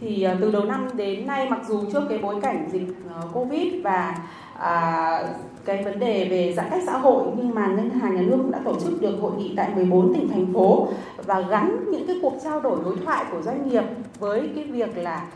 thì 0.00 0.22
à, 0.22 0.36
từ 0.40 0.50
đầu 0.50 0.64
năm 0.64 0.88
đến 0.94 1.26
nay 1.26 1.50
mặc 1.50 1.60
dù 1.68 1.90
trước 1.92 2.02
cái 2.08 2.18
bối 2.18 2.40
cảnh 2.42 2.68
dịch 2.72 2.88
à, 3.14 3.20
covid 3.32 3.72
và 3.84 4.18
à, 4.58 5.22
cái 5.64 5.84
vấn 5.84 5.98
đề 5.98 6.28
về 6.28 6.54
giãn 6.56 6.66
cách 6.70 6.82
xã 6.86 6.98
hội 6.98 7.32
nhưng 7.36 7.54
mà 7.54 7.66
ngân 7.66 7.90
hàng 7.90 8.16
nhà 8.16 8.22
nước 8.22 8.36
cũng 8.36 8.50
đã 8.50 8.60
tổ 8.64 8.80
chức 8.80 9.02
được 9.02 9.16
hội 9.20 9.32
nghị 9.38 9.54
tại 9.56 9.70
14 9.74 10.14
tỉnh 10.14 10.28
thành 10.28 10.52
phố 10.54 10.88
và 11.16 11.40
gắn 11.40 11.84
những 11.90 12.06
cái 12.06 12.18
cuộc 12.22 12.34
trao 12.44 12.60
đổi 12.60 12.78
đối 12.84 12.96
thoại 13.04 13.24
của 13.30 13.42
doanh 13.42 13.68
nghiệp 13.68 13.84
với 14.18 14.50
cái 14.54 14.64
việc 14.64 14.98
là 14.98 15.26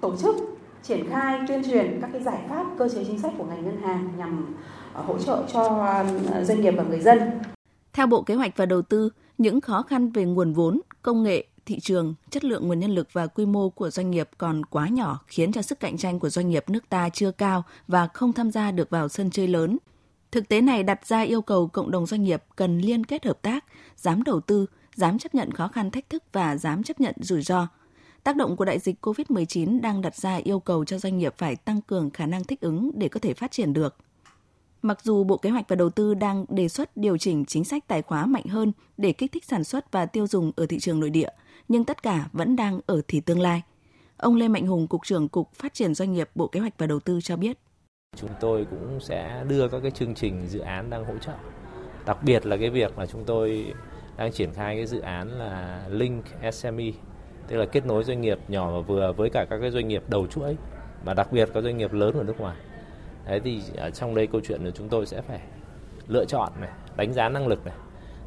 tổ 0.00 0.16
chức 0.16 0.36
triển 0.82 1.10
khai 1.10 1.40
tuyên 1.48 1.62
truyền 1.64 1.98
các 2.00 2.10
cái 2.12 2.22
giải 2.22 2.38
pháp 2.48 2.66
cơ 2.78 2.88
chế 2.88 3.04
chính 3.04 3.18
sách 3.18 3.32
của 3.38 3.44
ngành 3.44 3.64
ngân 3.64 3.82
hàng 3.82 4.08
nhằm 4.18 4.54
ờ, 4.92 5.02
hỗ 5.02 5.18
trợ 5.18 5.42
cho 5.52 5.62
ờ, 6.32 6.44
doanh 6.44 6.60
nghiệp 6.60 6.74
và 6.76 6.82
người 6.82 7.00
dân. 7.00 7.18
Theo 7.92 8.06
Bộ 8.06 8.22
Kế 8.22 8.34
hoạch 8.34 8.56
và 8.56 8.66
Đầu 8.66 8.82
tư, 8.82 9.10
những 9.38 9.60
khó 9.60 9.82
khăn 9.82 10.10
về 10.10 10.24
nguồn 10.24 10.52
vốn, 10.52 10.80
công 11.02 11.22
nghệ, 11.22 11.44
thị 11.66 11.80
trường, 11.80 12.14
chất 12.30 12.44
lượng 12.44 12.68
nguồn 12.68 12.80
nhân 12.80 12.90
lực 12.90 13.08
và 13.12 13.26
quy 13.26 13.46
mô 13.46 13.70
của 13.70 13.90
doanh 13.90 14.10
nghiệp 14.10 14.28
còn 14.38 14.64
quá 14.64 14.88
nhỏ 14.88 15.20
khiến 15.26 15.52
cho 15.52 15.62
sức 15.62 15.80
cạnh 15.80 15.96
tranh 15.96 16.18
của 16.18 16.30
doanh 16.30 16.48
nghiệp 16.48 16.64
nước 16.68 16.88
ta 16.88 17.08
chưa 17.08 17.30
cao 17.30 17.64
và 17.88 18.08
không 18.14 18.32
tham 18.32 18.50
gia 18.50 18.70
được 18.70 18.90
vào 18.90 19.08
sân 19.08 19.30
chơi 19.30 19.48
lớn. 19.48 19.78
Thực 20.32 20.48
tế 20.48 20.60
này 20.60 20.82
đặt 20.82 21.06
ra 21.06 21.20
yêu 21.20 21.42
cầu 21.42 21.68
cộng 21.68 21.90
đồng 21.90 22.06
doanh 22.06 22.22
nghiệp 22.22 22.42
cần 22.56 22.78
liên 22.78 23.04
kết 23.04 23.24
hợp 23.24 23.42
tác, 23.42 23.64
dám 23.96 24.22
đầu 24.22 24.40
tư, 24.40 24.66
dám 24.94 25.18
chấp 25.18 25.34
nhận 25.34 25.52
khó 25.52 25.68
khăn 25.68 25.90
thách 25.90 26.10
thức 26.10 26.22
và 26.32 26.56
dám 26.56 26.82
chấp 26.82 27.00
nhận 27.00 27.14
rủi 27.20 27.42
ro. 27.42 27.68
Tác 28.22 28.36
động 28.36 28.56
của 28.56 28.64
đại 28.64 28.78
dịch 28.78 29.06
COVID-19 29.06 29.80
đang 29.80 30.00
đặt 30.00 30.16
ra 30.16 30.36
yêu 30.36 30.60
cầu 30.60 30.84
cho 30.84 30.98
doanh 30.98 31.18
nghiệp 31.18 31.34
phải 31.38 31.56
tăng 31.56 31.80
cường 31.82 32.10
khả 32.10 32.26
năng 32.26 32.44
thích 32.44 32.60
ứng 32.60 32.90
để 32.94 33.08
có 33.08 33.20
thể 33.20 33.34
phát 33.34 33.50
triển 33.50 33.72
được– 33.72 33.96
Mặc 34.82 34.98
dù 35.02 35.24
Bộ 35.24 35.36
Kế 35.36 35.50
hoạch 35.50 35.68
và 35.68 35.76
Đầu 35.76 35.90
tư 35.90 36.14
đang 36.14 36.44
đề 36.48 36.68
xuất 36.68 36.96
điều 36.96 37.18
chỉnh 37.18 37.44
chính 37.44 37.64
sách 37.64 37.88
tài 37.88 38.02
khóa 38.02 38.26
mạnh 38.26 38.44
hơn 38.44 38.72
để 38.96 39.12
kích 39.12 39.32
thích 39.32 39.44
sản 39.44 39.64
xuất 39.64 39.92
và 39.92 40.06
tiêu 40.06 40.26
dùng 40.26 40.52
ở 40.56 40.66
thị 40.66 40.78
trường 40.78 41.00
nội 41.00 41.10
địa, 41.10 41.28
nhưng 41.70 41.84
tất 41.84 42.02
cả 42.02 42.28
vẫn 42.32 42.56
đang 42.56 42.80
ở 42.86 43.00
thì 43.08 43.20
tương 43.20 43.40
lai. 43.40 43.62
Ông 44.16 44.36
Lê 44.36 44.48
Mạnh 44.48 44.66
Hùng, 44.66 44.86
Cục 44.86 45.00
trưởng 45.04 45.28
Cục 45.28 45.54
Phát 45.54 45.74
triển 45.74 45.94
Doanh 45.94 46.12
nghiệp 46.12 46.30
Bộ 46.34 46.46
Kế 46.46 46.60
hoạch 46.60 46.78
và 46.78 46.86
Đầu 46.86 47.00
tư 47.00 47.20
cho 47.22 47.36
biết. 47.36 47.58
Chúng 48.16 48.30
tôi 48.40 48.66
cũng 48.70 49.00
sẽ 49.00 49.44
đưa 49.48 49.68
các 49.68 49.80
cái 49.82 49.90
chương 49.90 50.14
trình 50.14 50.46
dự 50.46 50.60
án 50.60 50.90
đang 50.90 51.04
hỗ 51.04 51.18
trợ. 51.18 51.32
Đặc 52.06 52.22
biệt 52.22 52.46
là 52.46 52.56
cái 52.56 52.70
việc 52.70 52.96
mà 52.96 53.06
chúng 53.06 53.24
tôi 53.24 53.74
đang 54.16 54.32
triển 54.32 54.52
khai 54.52 54.76
cái 54.76 54.86
dự 54.86 55.00
án 55.00 55.28
là 55.28 55.84
Link 55.90 56.24
SME, 56.52 56.90
tức 57.48 57.56
là 57.56 57.66
kết 57.66 57.86
nối 57.86 58.04
doanh 58.04 58.20
nghiệp 58.20 58.38
nhỏ 58.48 58.72
và 58.72 58.80
vừa 58.80 59.12
với 59.12 59.30
cả 59.30 59.46
các 59.50 59.58
cái 59.60 59.70
doanh 59.70 59.88
nghiệp 59.88 60.02
đầu 60.08 60.26
chuỗi, 60.26 60.56
mà 61.04 61.14
đặc 61.14 61.32
biệt 61.32 61.48
có 61.54 61.62
doanh 61.62 61.76
nghiệp 61.76 61.92
lớn 61.92 62.14
ở 62.14 62.22
nước 62.22 62.40
ngoài 62.40 62.56
thế 63.26 63.40
thì 63.40 63.62
ở 63.76 63.90
trong 63.90 64.14
đây 64.14 64.26
câu 64.26 64.40
chuyện 64.44 64.64
là 64.64 64.70
chúng 64.70 64.88
tôi 64.88 65.06
sẽ 65.06 65.22
phải 65.22 65.40
lựa 66.08 66.24
chọn 66.24 66.52
này 66.60 66.70
đánh 66.96 67.12
giá 67.12 67.28
năng 67.28 67.46
lực 67.46 67.66
này 67.66 67.74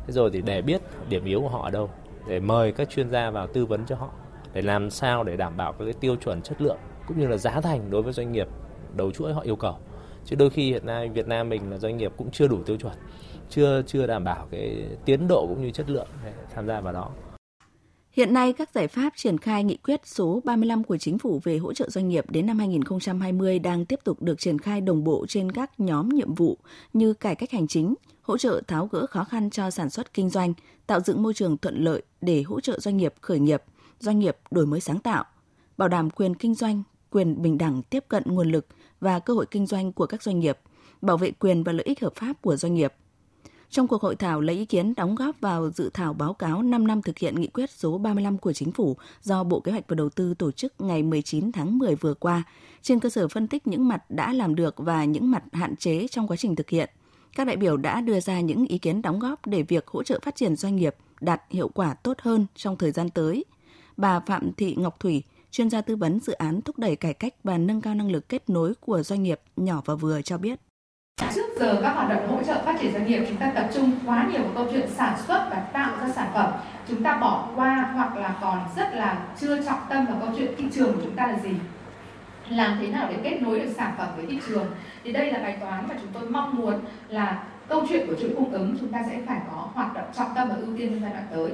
thế 0.07 0.13
rồi 0.13 0.29
thì 0.33 0.41
để 0.41 0.61
biết 0.61 0.81
điểm 1.09 1.25
yếu 1.25 1.41
của 1.41 1.49
họ 1.49 1.63
ở 1.63 1.71
đâu 1.71 1.89
để 2.27 2.39
mời 2.39 2.71
các 2.71 2.89
chuyên 2.89 3.09
gia 3.09 3.29
vào 3.29 3.47
tư 3.47 3.65
vấn 3.65 3.85
cho 3.85 3.95
họ 3.95 4.09
để 4.53 4.61
làm 4.61 4.89
sao 4.89 5.23
để 5.23 5.37
đảm 5.37 5.57
bảo 5.57 5.73
các 5.73 5.85
cái 5.85 5.93
tiêu 5.93 6.15
chuẩn 6.15 6.41
chất 6.41 6.61
lượng 6.61 6.77
cũng 7.07 7.19
như 7.19 7.27
là 7.27 7.37
giá 7.37 7.61
thành 7.61 7.89
đối 7.91 8.01
với 8.01 8.13
doanh 8.13 8.31
nghiệp 8.31 8.47
đầu 8.95 9.11
chuỗi 9.11 9.33
họ 9.33 9.41
yêu 9.41 9.55
cầu. 9.55 9.77
Chứ 10.25 10.35
đôi 10.35 10.49
khi 10.49 10.71
hiện 10.71 10.85
nay 10.85 11.09
Việt 11.09 11.27
Nam 11.27 11.49
mình 11.49 11.71
là 11.71 11.77
doanh 11.77 11.97
nghiệp 11.97 12.11
cũng 12.17 12.31
chưa 12.31 12.47
đủ 12.47 12.63
tiêu 12.63 12.77
chuẩn 12.77 12.93
chưa 13.49 13.81
chưa 13.87 14.07
đảm 14.07 14.23
bảo 14.23 14.47
cái 14.51 14.87
tiến 15.05 15.27
độ 15.27 15.47
cũng 15.47 15.61
như 15.61 15.71
chất 15.71 15.89
lượng 15.89 16.07
để 16.25 16.33
tham 16.53 16.67
gia 16.67 16.81
vào 16.81 16.93
đó. 16.93 17.09
Hiện 18.11 18.33
nay, 18.33 18.53
các 18.53 18.69
giải 18.73 18.87
pháp 18.87 19.13
triển 19.15 19.37
khai 19.37 19.63
nghị 19.63 19.77
quyết 19.77 20.07
số 20.07 20.41
35 20.43 20.83
của 20.83 20.97
Chính 20.97 21.17
phủ 21.17 21.41
về 21.43 21.57
hỗ 21.57 21.73
trợ 21.73 21.89
doanh 21.89 22.07
nghiệp 22.07 22.25
đến 22.29 22.45
năm 22.45 22.59
2020 22.59 23.59
đang 23.59 23.85
tiếp 23.85 23.99
tục 24.03 24.21
được 24.21 24.39
triển 24.39 24.59
khai 24.59 24.81
đồng 24.81 25.03
bộ 25.03 25.25
trên 25.27 25.51
các 25.51 25.79
nhóm 25.79 26.09
nhiệm 26.09 26.33
vụ 26.33 26.57
như 26.93 27.13
cải 27.13 27.35
cách 27.35 27.51
hành 27.51 27.67
chính, 27.67 27.93
hỗ 28.23 28.37
trợ 28.37 28.61
tháo 28.67 28.87
gỡ 28.87 29.05
khó 29.05 29.23
khăn 29.23 29.49
cho 29.49 29.69
sản 29.69 29.89
xuất 29.89 30.13
kinh 30.13 30.29
doanh, 30.29 30.53
tạo 30.87 30.99
dựng 30.99 31.23
môi 31.23 31.33
trường 31.33 31.57
thuận 31.57 31.83
lợi 31.83 32.01
để 32.21 32.41
hỗ 32.41 32.59
trợ 32.59 32.79
doanh 32.79 32.97
nghiệp 32.97 33.13
khởi 33.21 33.39
nghiệp, 33.39 33.63
doanh 33.99 34.19
nghiệp 34.19 34.37
đổi 34.51 34.65
mới 34.65 34.79
sáng 34.79 34.99
tạo, 34.99 35.25
bảo 35.77 35.89
đảm 35.89 36.09
quyền 36.09 36.35
kinh 36.35 36.55
doanh, 36.55 36.83
quyền 37.09 37.41
bình 37.41 37.57
đẳng 37.57 37.81
tiếp 37.81 38.05
cận 38.07 38.23
nguồn 38.25 38.51
lực 38.51 38.67
và 38.99 39.19
cơ 39.19 39.33
hội 39.33 39.45
kinh 39.51 39.65
doanh 39.65 39.93
của 39.93 40.05
các 40.05 40.23
doanh 40.23 40.39
nghiệp, 40.39 40.59
bảo 41.01 41.17
vệ 41.17 41.31
quyền 41.31 41.63
và 41.63 41.71
lợi 41.71 41.83
ích 41.85 42.01
hợp 42.01 42.15
pháp 42.15 42.41
của 42.41 42.55
doanh 42.55 42.73
nghiệp. 42.73 42.93
Trong 43.69 43.87
cuộc 43.87 44.01
hội 44.01 44.15
thảo 44.15 44.41
lấy 44.41 44.55
ý 44.55 44.65
kiến 44.65 44.93
đóng 44.95 45.15
góp 45.15 45.35
vào 45.41 45.71
dự 45.71 45.89
thảo 45.93 46.13
báo 46.13 46.33
cáo 46.33 46.61
5 46.61 46.87
năm 46.87 47.01
thực 47.01 47.17
hiện 47.17 47.41
nghị 47.41 47.47
quyết 47.47 47.69
số 47.71 47.97
35 47.97 48.37
của 48.37 48.53
Chính 48.53 48.71
phủ 48.71 48.97
do 49.21 49.43
Bộ 49.43 49.59
Kế 49.59 49.71
hoạch 49.71 49.83
và 49.87 49.95
Đầu 49.95 50.09
tư 50.09 50.33
tổ 50.33 50.51
chức 50.51 50.73
ngày 50.79 51.03
19 51.03 51.51
tháng 51.51 51.77
10 51.77 51.95
vừa 51.95 52.13
qua, 52.13 52.43
trên 52.81 52.99
cơ 52.99 53.09
sở 53.09 53.27
phân 53.27 53.47
tích 53.47 53.67
những 53.67 53.87
mặt 53.87 54.03
đã 54.09 54.33
làm 54.33 54.55
được 54.55 54.75
và 54.77 55.05
những 55.05 55.31
mặt 55.31 55.43
hạn 55.53 55.75
chế 55.75 56.07
trong 56.07 56.27
quá 56.27 56.37
trình 56.37 56.55
thực 56.55 56.69
hiện, 56.69 56.89
các 57.35 57.47
đại 57.47 57.57
biểu 57.57 57.77
đã 57.77 58.01
đưa 58.01 58.19
ra 58.19 58.39
những 58.39 58.65
ý 58.65 58.77
kiến 58.77 59.01
đóng 59.01 59.19
góp 59.19 59.45
để 59.45 59.63
việc 59.63 59.87
hỗ 59.87 60.03
trợ 60.03 60.19
phát 60.23 60.35
triển 60.35 60.55
doanh 60.55 60.75
nghiệp 60.75 60.95
đạt 61.21 61.41
hiệu 61.49 61.69
quả 61.69 61.93
tốt 61.93 62.17
hơn 62.21 62.45
trong 62.55 62.77
thời 62.77 62.91
gian 62.91 63.09
tới. 63.09 63.45
Bà 63.97 64.19
Phạm 64.19 64.51
Thị 64.57 64.75
Ngọc 64.79 64.99
Thủy, 64.99 65.23
chuyên 65.51 65.69
gia 65.69 65.81
tư 65.81 65.95
vấn 65.95 66.19
dự 66.19 66.33
án 66.33 66.61
thúc 66.61 66.79
đẩy 66.79 66.95
cải 66.95 67.13
cách 67.13 67.33
và 67.43 67.57
nâng 67.57 67.81
cao 67.81 67.95
năng 67.95 68.11
lực 68.11 68.29
kết 68.29 68.49
nối 68.49 68.73
của 68.79 69.03
doanh 69.03 69.23
nghiệp 69.23 69.39
nhỏ 69.55 69.81
và 69.85 69.95
vừa 69.95 70.21
cho 70.21 70.37
biết. 70.37 70.59
Trước 71.35 71.47
giờ 71.59 71.79
các 71.81 71.93
hoạt 71.93 72.09
động 72.09 72.27
hỗ 72.27 72.43
trợ 72.43 72.61
phát 72.65 72.77
triển 72.81 72.93
doanh 72.93 73.07
nghiệp 73.07 73.25
chúng 73.29 73.37
ta 73.37 73.51
tập 73.55 73.69
trung 73.73 73.91
quá 74.05 74.29
nhiều 74.31 74.41
vào 74.41 74.51
câu 74.55 74.67
chuyện 74.71 74.89
sản 74.95 75.19
xuất 75.27 75.47
và 75.49 75.69
tạo 75.73 75.97
ra 75.99 76.13
sản 76.15 76.31
phẩm. 76.33 76.53
Chúng 76.89 77.03
ta 77.03 77.17
bỏ 77.17 77.49
qua 77.55 77.91
hoặc 77.93 78.17
là 78.17 78.37
còn 78.41 78.59
rất 78.75 78.93
là 78.93 79.27
chưa 79.41 79.63
trọng 79.65 79.79
tâm 79.89 80.05
vào 80.05 80.17
câu 80.19 80.29
chuyện 80.37 80.53
thị 80.57 80.65
trường 80.73 80.93
của 80.93 81.01
chúng 81.03 81.15
ta 81.15 81.27
là 81.27 81.39
gì 81.39 81.51
làm 82.49 82.77
thế 82.81 82.87
nào 82.87 83.07
để 83.09 83.17
kết 83.23 83.41
nối 83.41 83.59
được 83.59 83.73
sản 83.75 83.95
phẩm 83.97 84.07
với 84.15 84.25
thị 84.25 84.39
trường? 84.47 84.65
Thì 85.03 85.11
đây 85.11 85.31
là 85.31 85.39
bài 85.39 85.57
toán 85.61 85.87
mà 85.87 85.95
chúng 86.01 86.11
tôi 86.13 86.29
mong 86.29 86.55
muốn 86.55 86.79
là 87.09 87.47
câu 87.69 87.85
chuyện 87.89 88.07
của 88.07 88.15
chuỗi 88.21 88.29
cung 88.35 88.51
ứng 88.51 88.77
chúng 88.79 88.91
ta 88.91 89.03
sẽ 89.09 89.21
phải 89.27 89.41
có 89.51 89.69
hoạt 89.73 89.93
động 89.93 90.07
trọng 90.17 90.29
tâm 90.35 90.49
và 90.49 90.55
ưu 90.55 90.77
tiên 90.77 90.89
trong 90.89 91.01
giai 91.01 91.13
đoạn 91.13 91.27
tới. 91.31 91.51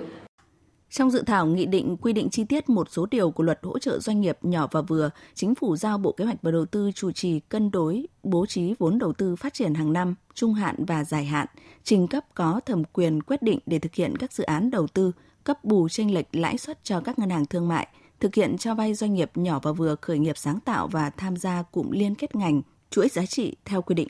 Trong 0.90 1.12
dự 1.12 1.24
thảo 1.26 1.46
nghị 1.46 1.66
định 1.66 1.98
quy 1.98 2.14
định 2.14 2.30
chi 2.30 2.44
tiết 2.44 2.70
một 2.70 2.88
số 2.90 3.06
điều 3.12 3.32
của 3.32 3.44
luật 3.44 3.60
hỗ 3.64 3.80
trợ 3.80 4.00
doanh 4.00 4.22
nghiệp 4.22 4.38
nhỏ 4.42 4.68
và 4.72 4.82
vừa, 4.82 5.10
chính 5.34 5.56
phủ 5.56 5.76
giao 5.76 5.98
Bộ 5.98 6.12
Kế 6.12 6.26
hoạch 6.26 6.42
và 6.42 6.52
Đầu 6.52 6.66
tư 6.66 6.92
chủ 6.96 7.12
trì 7.12 7.40
cân 7.40 7.72
đối, 7.72 8.08
bố 8.24 8.46
trí 8.46 8.76
vốn 8.80 9.00
đầu 9.00 9.14
tư 9.14 9.36
phát 9.36 9.54
triển 9.54 9.74
hàng 9.74 9.94
năm, 9.94 10.16
trung 10.34 10.54
hạn 10.54 10.76
và 10.86 11.04
dài 11.04 11.26
hạn, 11.26 11.48
trình 11.84 12.08
cấp 12.08 12.24
có 12.34 12.60
thẩm 12.66 12.84
quyền 12.84 13.22
quyết 13.22 13.42
định 13.42 13.60
để 13.66 13.80
thực 13.80 13.96
hiện 13.96 14.18
các 14.18 14.34
dự 14.34 14.44
án 14.44 14.72
đầu 14.72 14.88
tư, 14.88 15.12
cấp 15.44 15.64
bù 15.64 15.90
tranh 15.90 16.12
lệch 16.12 16.28
lãi 16.32 16.58
suất 16.58 16.84
cho 16.84 17.00
các 17.00 17.20
ngân 17.20 17.30
hàng 17.30 17.46
thương 17.46 17.68
mại, 17.68 17.88
thực 18.20 18.36
hiện 18.36 18.58
cho 18.58 18.76
vay 18.76 18.94
doanh 18.94 19.14
nghiệp 19.14 19.32
nhỏ 19.36 19.60
và 19.64 19.72
vừa 19.72 19.96
khởi 20.02 20.20
nghiệp 20.20 20.38
sáng 20.38 20.60
tạo 20.60 20.88
và 20.88 21.10
tham 21.10 21.38
gia 21.38 21.64
cụm 21.64 21.92
liên 21.92 22.16
kết 22.16 22.36
ngành, 22.36 22.62
chuỗi 22.90 23.08
giá 23.10 23.26
trị 23.26 23.56
theo 23.66 23.82
quy 23.82 23.96
định. 23.96 24.08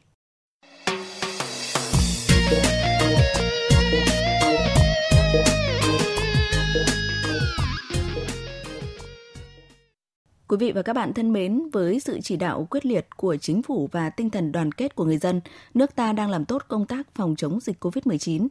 Quý 10.48 10.58
vị 10.58 10.72
và 10.72 10.82
các 10.82 10.94
bạn 10.94 11.14
thân 11.14 11.34
mến, 11.34 11.70
với 11.74 12.00
sự 12.00 12.20
chỉ 12.24 12.38
đạo 12.38 12.68
quyết 12.70 12.86
liệt 12.86 13.08
của 13.18 13.38
chính 13.38 13.64
phủ 13.64 13.90
và 13.92 14.10
tinh 14.10 14.30
thần 14.30 14.52
đoàn 14.52 14.72
kết 14.72 14.96
của 14.96 15.06
người 15.06 15.18
dân, 15.18 15.42
nước 15.74 15.96
ta 15.96 16.14
đang 16.14 16.30
làm 16.30 16.46
tốt 16.46 16.64
công 16.68 16.86
tác 16.86 17.16
phòng 17.16 17.36
chống 17.36 17.60
dịch 17.60 17.86
COVID-19. 17.86 18.48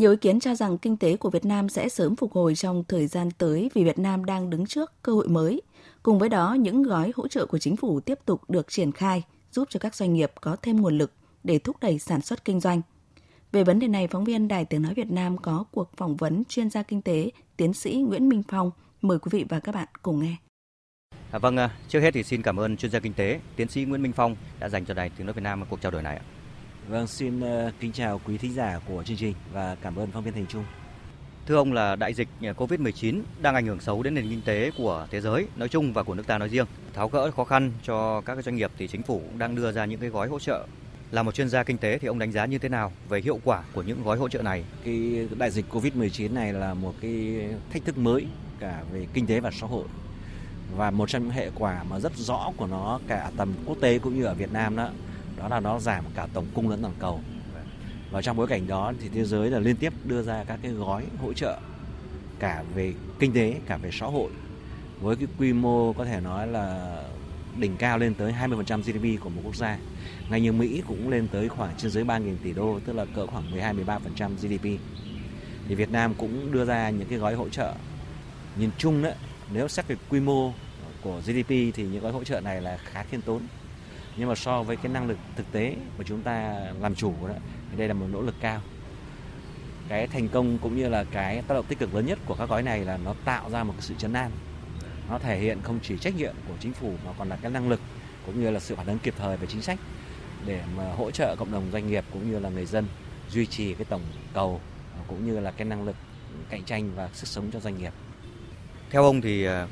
Nhiều 0.00 0.10
ý 0.10 0.16
kiến 0.16 0.40
cho 0.40 0.54
rằng 0.54 0.78
kinh 0.78 0.96
tế 0.96 1.16
của 1.16 1.30
Việt 1.30 1.44
Nam 1.44 1.68
sẽ 1.68 1.88
sớm 1.88 2.16
phục 2.16 2.32
hồi 2.32 2.54
trong 2.54 2.84
thời 2.88 3.06
gian 3.06 3.30
tới 3.30 3.70
vì 3.74 3.84
Việt 3.84 3.98
Nam 3.98 4.24
đang 4.24 4.50
đứng 4.50 4.66
trước 4.66 4.92
cơ 5.02 5.12
hội 5.12 5.28
mới. 5.28 5.62
Cùng 6.02 6.18
với 6.18 6.28
đó, 6.28 6.54
những 6.54 6.82
gói 6.82 7.12
hỗ 7.16 7.28
trợ 7.28 7.46
của 7.46 7.58
chính 7.58 7.76
phủ 7.76 8.00
tiếp 8.00 8.18
tục 8.24 8.50
được 8.50 8.70
triển 8.70 8.92
khai, 8.92 9.22
giúp 9.52 9.68
cho 9.70 9.80
các 9.80 9.94
doanh 9.94 10.14
nghiệp 10.14 10.32
có 10.40 10.56
thêm 10.62 10.80
nguồn 10.80 10.98
lực 10.98 11.12
để 11.44 11.58
thúc 11.58 11.76
đẩy 11.80 11.98
sản 11.98 12.20
xuất 12.20 12.44
kinh 12.44 12.60
doanh. 12.60 12.82
Về 13.52 13.64
vấn 13.64 13.78
đề 13.78 13.88
này, 13.88 14.08
phóng 14.08 14.24
viên 14.24 14.48
Đài 14.48 14.64
Tiếng 14.64 14.82
Nói 14.82 14.94
Việt 14.94 15.10
Nam 15.10 15.38
có 15.38 15.64
cuộc 15.72 15.90
phỏng 15.96 16.16
vấn 16.16 16.42
chuyên 16.48 16.70
gia 16.70 16.82
kinh 16.82 17.02
tế, 17.02 17.30
tiến 17.56 17.74
sĩ 17.74 17.94
Nguyễn 18.08 18.28
Minh 18.28 18.42
Phong. 18.48 18.70
Mời 19.02 19.18
quý 19.18 19.28
vị 19.32 19.44
và 19.48 19.60
các 19.60 19.74
bạn 19.74 19.88
cùng 20.02 20.22
nghe. 20.22 20.36
À, 21.30 21.38
vâng, 21.38 21.56
à, 21.56 21.76
trước 21.88 22.00
hết 22.00 22.14
thì 22.14 22.22
xin 22.22 22.42
cảm 22.42 22.60
ơn 22.60 22.76
chuyên 22.76 22.92
gia 22.92 23.00
kinh 23.00 23.12
tế, 23.12 23.40
tiến 23.56 23.68
sĩ 23.68 23.84
Nguyễn 23.84 24.02
Minh 24.02 24.12
Phong 24.12 24.36
đã 24.60 24.68
dành 24.68 24.84
cho 24.84 24.94
Đài 24.94 25.10
Tiếng 25.10 25.26
Nói 25.26 25.34
Việt 25.34 25.42
Nam 25.42 25.64
cuộc 25.70 25.80
trao 25.80 25.92
đổi 25.92 26.02
này. 26.02 26.20
Vâng, 26.88 27.06
xin 27.06 27.40
uh, 27.40 27.72
kính 27.80 27.92
chào 27.92 28.20
quý 28.24 28.38
thính 28.38 28.54
giả 28.54 28.78
của 28.88 29.02
chương 29.02 29.16
trình 29.16 29.34
và 29.52 29.76
cảm 29.82 29.96
ơn 29.96 30.10
phóng 30.10 30.24
viên 30.24 30.34
Thành 30.34 30.46
Trung. 30.46 30.64
Thưa 31.46 31.56
ông 31.56 31.72
là 31.72 31.96
đại 31.96 32.14
dịch 32.14 32.28
COVID-19 32.40 33.20
đang 33.42 33.54
ảnh 33.54 33.66
hưởng 33.66 33.80
xấu 33.80 34.02
đến 34.02 34.14
nền 34.14 34.28
kinh 34.28 34.42
tế 34.42 34.70
của 34.78 35.06
thế 35.10 35.20
giới 35.20 35.46
nói 35.56 35.68
chung 35.68 35.92
và 35.92 36.02
của 36.02 36.14
nước 36.14 36.26
ta 36.26 36.38
nói 36.38 36.48
riêng. 36.48 36.66
Tháo 36.94 37.08
gỡ 37.08 37.30
khó 37.30 37.44
khăn 37.44 37.72
cho 37.82 38.20
các 38.20 38.44
doanh 38.44 38.56
nghiệp 38.56 38.70
thì 38.78 38.88
chính 38.88 39.02
phủ 39.02 39.18
cũng 39.18 39.38
đang 39.38 39.54
đưa 39.54 39.72
ra 39.72 39.84
những 39.84 40.00
cái 40.00 40.10
gói 40.10 40.28
hỗ 40.28 40.38
trợ. 40.38 40.66
Là 41.10 41.22
một 41.22 41.34
chuyên 41.34 41.48
gia 41.48 41.62
kinh 41.62 41.78
tế 41.78 41.98
thì 41.98 42.08
ông 42.08 42.18
đánh 42.18 42.32
giá 42.32 42.46
như 42.46 42.58
thế 42.58 42.68
nào 42.68 42.92
về 43.08 43.20
hiệu 43.20 43.40
quả 43.44 43.62
của 43.72 43.82
những 43.82 44.02
gói 44.02 44.18
hỗ 44.18 44.28
trợ 44.28 44.42
này? 44.42 44.64
Cái 44.84 45.28
đại 45.38 45.50
dịch 45.50 45.64
COVID-19 45.70 46.34
này 46.34 46.52
là 46.52 46.74
một 46.74 46.94
cái 47.00 47.48
thách 47.72 47.84
thức 47.84 47.98
mới 47.98 48.26
cả 48.60 48.82
về 48.92 49.06
kinh 49.14 49.26
tế 49.26 49.40
và 49.40 49.50
xã 49.50 49.66
hội 49.66 49.84
và 50.76 50.90
một 50.90 51.08
trong 51.08 51.22
những 51.22 51.30
hệ 51.30 51.50
quả 51.54 51.84
mà 51.90 52.00
rất 52.00 52.16
rõ 52.16 52.52
của 52.56 52.66
nó 52.66 53.00
cả 53.08 53.30
tầm 53.36 53.54
quốc 53.66 53.78
tế 53.80 53.98
cũng 53.98 54.18
như 54.18 54.24
ở 54.24 54.34
Việt 54.34 54.52
Nam 54.52 54.76
đó 54.76 54.90
đó 55.40 55.48
là 55.48 55.60
nó 55.60 55.80
giảm 55.80 56.04
cả 56.14 56.26
tổng 56.32 56.46
cung 56.54 56.68
lẫn 56.68 56.82
toàn 56.82 56.94
cầu 56.98 57.20
và 58.10 58.22
trong 58.22 58.36
bối 58.36 58.46
cảnh 58.46 58.66
đó 58.66 58.92
thì 59.00 59.08
thế 59.08 59.24
giới 59.24 59.50
là 59.50 59.58
liên 59.58 59.76
tiếp 59.76 59.92
đưa 60.04 60.22
ra 60.22 60.44
các 60.44 60.58
cái 60.62 60.72
gói 60.72 61.04
hỗ 61.18 61.32
trợ 61.32 61.58
cả 62.38 62.64
về 62.74 62.92
kinh 63.18 63.32
tế 63.32 63.54
cả 63.66 63.76
về 63.76 63.90
xã 63.92 64.06
hội 64.06 64.30
với 65.00 65.16
cái 65.16 65.26
quy 65.38 65.52
mô 65.52 65.92
có 65.92 66.04
thể 66.04 66.20
nói 66.20 66.46
là 66.46 66.96
đỉnh 67.56 67.76
cao 67.76 67.98
lên 67.98 68.14
tới 68.14 68.32
20% 68.32 68.82
GDP 68.82 69.22
của 69.24 69.30
một 69.30 69.42
quốc 69.44 69.56
gia. 69.56 69.78
Ngay 70.30 70.40
như 70.40 70.52
Mỹ 70.52 70.82
cũng 70.88 71.08
lên 71.08 71.28
tới 71.28 71.48
khoảng 71.48 71.70
trên 71.76 71.90
dưới 71.90 72.04
3.000 72.04 72.36
tỷ 72.42 72.52
đô, 72.52 72.80
tức 72.84 72.92
là 72.92 73.04
cỡ 73.14 73.26
khoảng 73.26 73.52
12-13% 73.52 74.36
GDP. 74.36 74.64
Thì 75.68 75.74
Việt 75.74 75.90
Nam 75.90 76.14
cũng 76.14 76.52
đưa 76.52 76.64
ra 76.64 76.90
những 76.90 77.08
cái 77.08 77.18
gói 77.18 77.34
hỗ 77.34 77.48
trợ. 77.48 77.74
Nhìn 78.56 78.70
chung 78.78 79.02
đó, 79.02 79.10
nếu 79.52 79.68
xét 79.68 79.88
về 79.88 79.96
quy 80.08 80.20
mô 80.20 80.52
của 81.02 81.20
GDP 81.20 81.48
thì 81.48 81.72
những 81.76 82.02
gói 82.02 82.12
hỗ 82.12 82.24
trợ 82.24 82.40
này 82.40 82.62
là 82.62 82.78
khá 82.84 83.02
khiêm 83.02 83.20
tốn 83.20 83.40
nhưng 84.20 84.28
mà 84.28 84.34
so 84.34 84.62
với 84.62 84.76
cái 84.76 84.92
năng 84.92 85.08
lực 85.08 85.18
thực 85.36 85.52
tế 85.52 85.76
của 85.98 86.04
chúng 86.04 86.22
ta 86.22 86.66
làm 86.80 86.94
chủ 86.94 87.14
đó, 87.28 87.34
thì 87.70 87.78
đây 87.78 87.88
là 87.88 87.94
một 87.94 88.06
nỗ 88.12 88.22
lực 88.22 88.34
cao 88.40 88.60
cái 89.88 90.06
thành 90.06 90.28
công 90.28 90.58
cũng 90.58 90.76
như 90.76 90.88
là 90.88 91.04
cái 91.04 91.42
tác 91.42 91.54
động 91.54 91.64
tích 91.68 91.78
cực 91.78 91.94
lớn 91.94 92.06
nhất 92.06 92.18
của 92.26 92.34
các 92.34 92.48
gói 92.48 92.62
này 92.62 92.84
là 92.84 92.98
nó 93.04 93.14
tạo 93.24 93.50
ra 93.50 93.64
một 93.64 93.72
cái 93.76 93.82
sự 93.82 93.94
chấn 93.98 94.12
an 94.12 94.30
nó 95.10 95.18
thể 95.18 95.38
hiện 95.38 95.58
không 95.62 95.78
chỉ 95.82 95.98
trách 95.98 96.16
nhiệm 96.16 96.34
của 96.48 96.54
chính 96.60 96.72
phủ 96.72 96.94
mà 97.06 97.12
còn 97.18 97.28
là 97.28 97.36
cái 97.42 97.50
năng 97.50 97.68
lực 97.68 97.80
cũng 98.26 98.40
như 98.40 98.50
là 98.50 98.60
sự 98.60 98.76
phản 98.76 98.86
ứng 98.86 98.98
kịp 98.98 99.14
thời 99.18 99.36
về 99.36 99.46
chính 99.46 99.62
sách 99.62 99.78
để 100.46 100.62
mà 100.76 100.92
hỗ 100.92 101.10
trợ 101.10 101.36
cộng 101.38 101.52
đồng 101.52 101.70
doanh 101.72 101.88
nghiệp 101.88 102.04
cũng 102.12 102.30
như 102.30 102.38
là 102.38 102.48
người 102.48 102.66
dân 102.66 102.86
duy 103.30 103.46
trì 103.46 103.74
cái 103.74 103.84
tổng 103.84 104.02
cầu 104.34 104.60
cũng 105.06 105.26
như 105.26 105.40
là 105.40 105.50
cái 105.50 105.64
năng 105.64 105.84
lực 105.84 105.96
cạnh 106.50 106.64
tranh 106.64 106.90
và 106.96 107.08
sức 107.12 107.26
sống 107.26 107.50
cho 107.52 107.60
doanh 107.60 107.78
nghiệp. 107.78 107.92
Theo 108.90 109.04
ông 109.04 109.20
thì 109.20 109.44
à, 109.44 109.66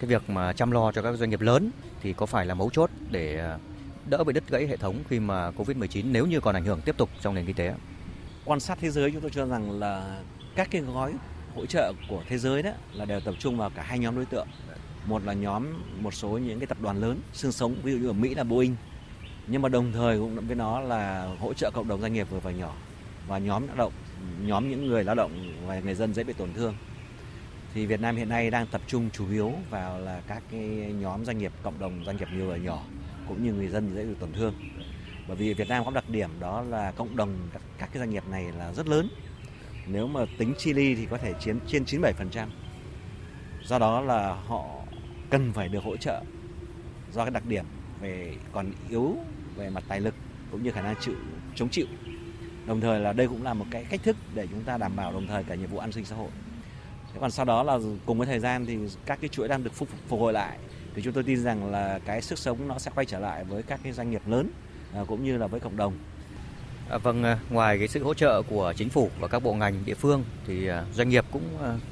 cái 0.00 0.08
việc 0.08 0.30
mà 0.30 0.52
chăm 0.52 0.70
lo 0.70 0.92
cho 0.92 1.02
các 1.02 1.16
doanh 1.16 1.30
nghiệp 1.30 1.40
lớn 1.40 1.70
thì 2.00 2.12
có 2.12 2.26
phải 2.26 2.46
là 2.46 2.54
mấu 2.54 2.70
chốt 2.70 2.90
để 3.10 3.38
à, 3.38 3.58
đỡ 4.10 4.24
bị 4.24 4.32
đứt 4.32 4.48
gãy 4.48 4.66
hệ 4.66 4.76
thống 4.76 4.96
khi 5.08 5.20
mà 5.20 5.50
Covid-19 5.50 6.12
nếu 6.12 6.26
như 6.26 6.40
còn 6.40 6.54
ảnh 6.54 6.64
hưởng 6.64 6.80
tiếp 6.80 6.96
tục 6.96 7.10
trong 7.20 7.34
nền 7.34 7.46
kinh 7.46 7.56
tế? 7.56 7.74
Quan 8.44 8.60
sát 8.60 8.78
thế 8.80 8.90
giới 8.90 9.10
chúng 9.10 9.20
tôi 9.20 9.30
cho 9.34 9.46
rằng 9.46 9.80
là 9.80 10.20
các 10.54 10.68
cái 10.70 10.82
gói 10.82 11.14
hỗ 11.54 11.66
trợ 11.66 11.92
của 12.08 12.22
thế 12.28 12.38
giới 12.38 12.62
đó 12.62 12.70
là 12.92 13.04
đều 13.04 13.20
tập 13.20 13.34
trung 13.38 13.58
vào 13.58 13.70
cả 13.70 13.82
hai 13.82 13.98
nhóm 13.98 14.16
đối 14.16 14.26
tượng. 14.26 14.46
Một 15.06 15.24
là 15.24 15.32
nhóm, 15.32 15.66
một 16.00 16.14
số 16.14 16.28
những 16.28 16.60
cái 16.60 16.66
tập 16.66 16.78
đoàn 16.80 17.00
lớn 17.00 17.20
xương 17.32 17.52
sống, 17.52 17.74
ví 17.82 17.92
dụ 17.92 17.98
như 17.98 18.08
ở 18.08 18.12
Mỹ 18.12 18.34
là 18.34 18.44
Boeing 18.44 18.76
nhưng 19.50 19.62
mà 19.62 19.68
đồng 19.68 19.92
thời 19.92 20.18
cũng 20.18 20.46
với 20.46 20.56
nó 20.56 20.80
là 20.80 21.34
hỗ 21.40 21.54
trợ 21.54 21.70
cộng 21.74 21.88
đồng 21.88 22.00
doanh 22.00 22.12
nghiệp 22.12 22.26
vừa 22.30 22.40
và 22.40 22.50
nhỏ 22.50 22.74
và 23.28 23.38
nhóm 23.38 23.66
lao 23.66 23.76
động, 23.76 23.92
nhóm 24.40 24.70
những 24.70 24.86
người 24.86 25.04
lao 25.04 25.14
động 25.14 25.32
và 25.66 25.80
người 25.80 25.94
dân 25.94 26.14
dễ 26.14 26.24
bị 26.24 26.32
tổn 26.32 26.52
thương 26.52 26.74
thì 27.74 27.86
Việt 27.86 28.00
Nam 28.00 28.16
hiện 28.16 28.28
nay 28.28 28.50
đang 28.50 28.66
tập 28.66 28.80
trung 28.86 29.10
chủ 29.12 29.30
yếu 29.30 29.52
vào 29.70 30.00
là 30.00 30.20
các 30.28 30.42
cái 30.50 30.60
nhóm 31.00 31.24
doanh 31.24 31.38
nghiệp 31.38 31.52
cộng 31.62 31.78
đồng 31.78 32.04
doanh 32.04 32.16
nghiệp 32.16 32.28
vừa 32.38 32.50
và 32.50 32.56
nhỏ 32.56 32.82
cũng 33.28 33.44
như 33.44 33.52
người 33.52 33.68
dân 33.68 33.94
dễ 33.94 34.04
bị 34.04 34.14
tổn 34.20 34.32
thương. 34.32 34.54
Bởi 35.28 35.36
vì 35.36 35.54
Việt 35.54 35.68
Nam 35.68 35.84
có 35.84 35.90
đặc 35.90 36.08
điểm 36.08 36.30
đó 36.40 36.62
là 36.62 36.92
cộng 36.92 37.16
đồng 37.16 37.34
các, 37.52 37.62
các 37.78 37.90
cái 37.92 37.98
doanh 37.98 38.10
nghiệp 38.10 38.24
này 38.30 38.44
là 38.58 38.72
rất 38.72 38.88
lớn. 38.88 39.08
Nếu 39.86 40.06
mà 40.06 40.20
tính 40.38 40.54
Chile 40.58 40.94
thì 40.94 41.06
có 41.06 41.18
thể 41.18 41.34
chiếm 41.40 41.56
trên 41.66 41.84
97% 41.84 42.46
do 43.64 43.78
đó 43.78 44.00
là 44.00 44.34
họ 44.34 44.64
cần 45.30 45.52
phải 45.52 45.68
được 45.68 45.84
hỗ 45.84 45.96
trợ 45.96 46.22
do 47.12 47.24
cái 47.24 47.30
đặc 47.30 47.46
điểm 47.46 47.64
về 48.00 48.36
còn 48.52 48.72
yếu 48.88 49.16
về 49.56 49.70
mặt 49.70 49.84
tài 49.88 50.00
lực 50.00 50.14
cũng 50.50 50.62
như 50.62 50.70
khả 50.70 50.82
năng 50.82 50.94
chịu 51.00 51.14
chống 51.54 51.68
chịu. 51.68 51.86
Đồng 52.66 52.80
thời 52.80 53.00
là 53.00 53.12
đây 53.12 53.28
cũng 53.28 53.42
là 53.42 53.54
một 53.54 53.66
cái 53.70 53.84
cách 53.84 54.00
thức 54.02 54.16
để 54.34 54.46
chúng 54.50 54.64
ta 54.64 54.78
đảm 54.78 54.96
bảo 54.96 55.12
đồng 55.12 55.26
thời 55.26 55.44
cả 55.44 55.54
nhiệm 55.54 55.70
vụ 55.70 55.78
an 55.78 55.92
sinh 55.92 56.04
xã 56.04 56.16
hội 56.16 56.30
còn 57.20 57.30
sau 57.30 57.44
đó 57.44 57.62
là 57.62 57.78
cùng 58.06 58.18
với 58.18 58.26
thời 58.26 58.40
gian 58.40 58.66
thì 58.66 58.78
các 59.06 59.18
cái 59.20 59.28
chuỗi 59.28 59.48
đang 59.48 59.64
được 59.64 59.72
phục, 59.74 59.88
phục 60.08 60.20
hồi 60.20 60.32
lại 60.32 60.58
thì 60.94 61.02
chúng 61.02 61.12
tôi 61.12 61.22
tin 61.22 61.42
rằng 61.42 61.70
là 61.70 61.98
cái 62.04 62.22
sức 62.22 62.38
sống 62.38 62.68
nó 62.68 62.78
sẽ 62.78 62.90
quay 62.94 63.06
trở 63.06 63.18
lại 63.18 63.44
với 63.44 63.62
các 63.62 63.80
cái 63.82 63.92
doanh 63.92 64.10
nghiệp 64.10 64.22
lớn 64.26 64.50
à, 64.94 65.00
cũng 65.08 65.24
như 65.24 65.36
là 65.36 65.46
với 65.46 65.60
cộng 65.60 65.76
đồng. 65.76 65.92
À, 66.90 66.98
vâng, 66.98 67.24
à, 67.24 67.38
ngoài 67.50 67.78
cái 67.78 67.88
sự 67.88 68.04
hỗ 68.04 68.14
trợ 68.14 68.42
của 68.42 68.72
chính 68.76 68.88
phủ 68.88 69.10
và 69.20 69.28
các 69.28 69.42
bộ 69.42 69.54
ngành 69.54 69.74
địa 69.84 69.94
phương 69.94 70.24
thì 70.46 70.66
à, 70.66 70.84
doanh 70.94 71.08
nghiệp 71.08 71.24
cũng 71.32 71.42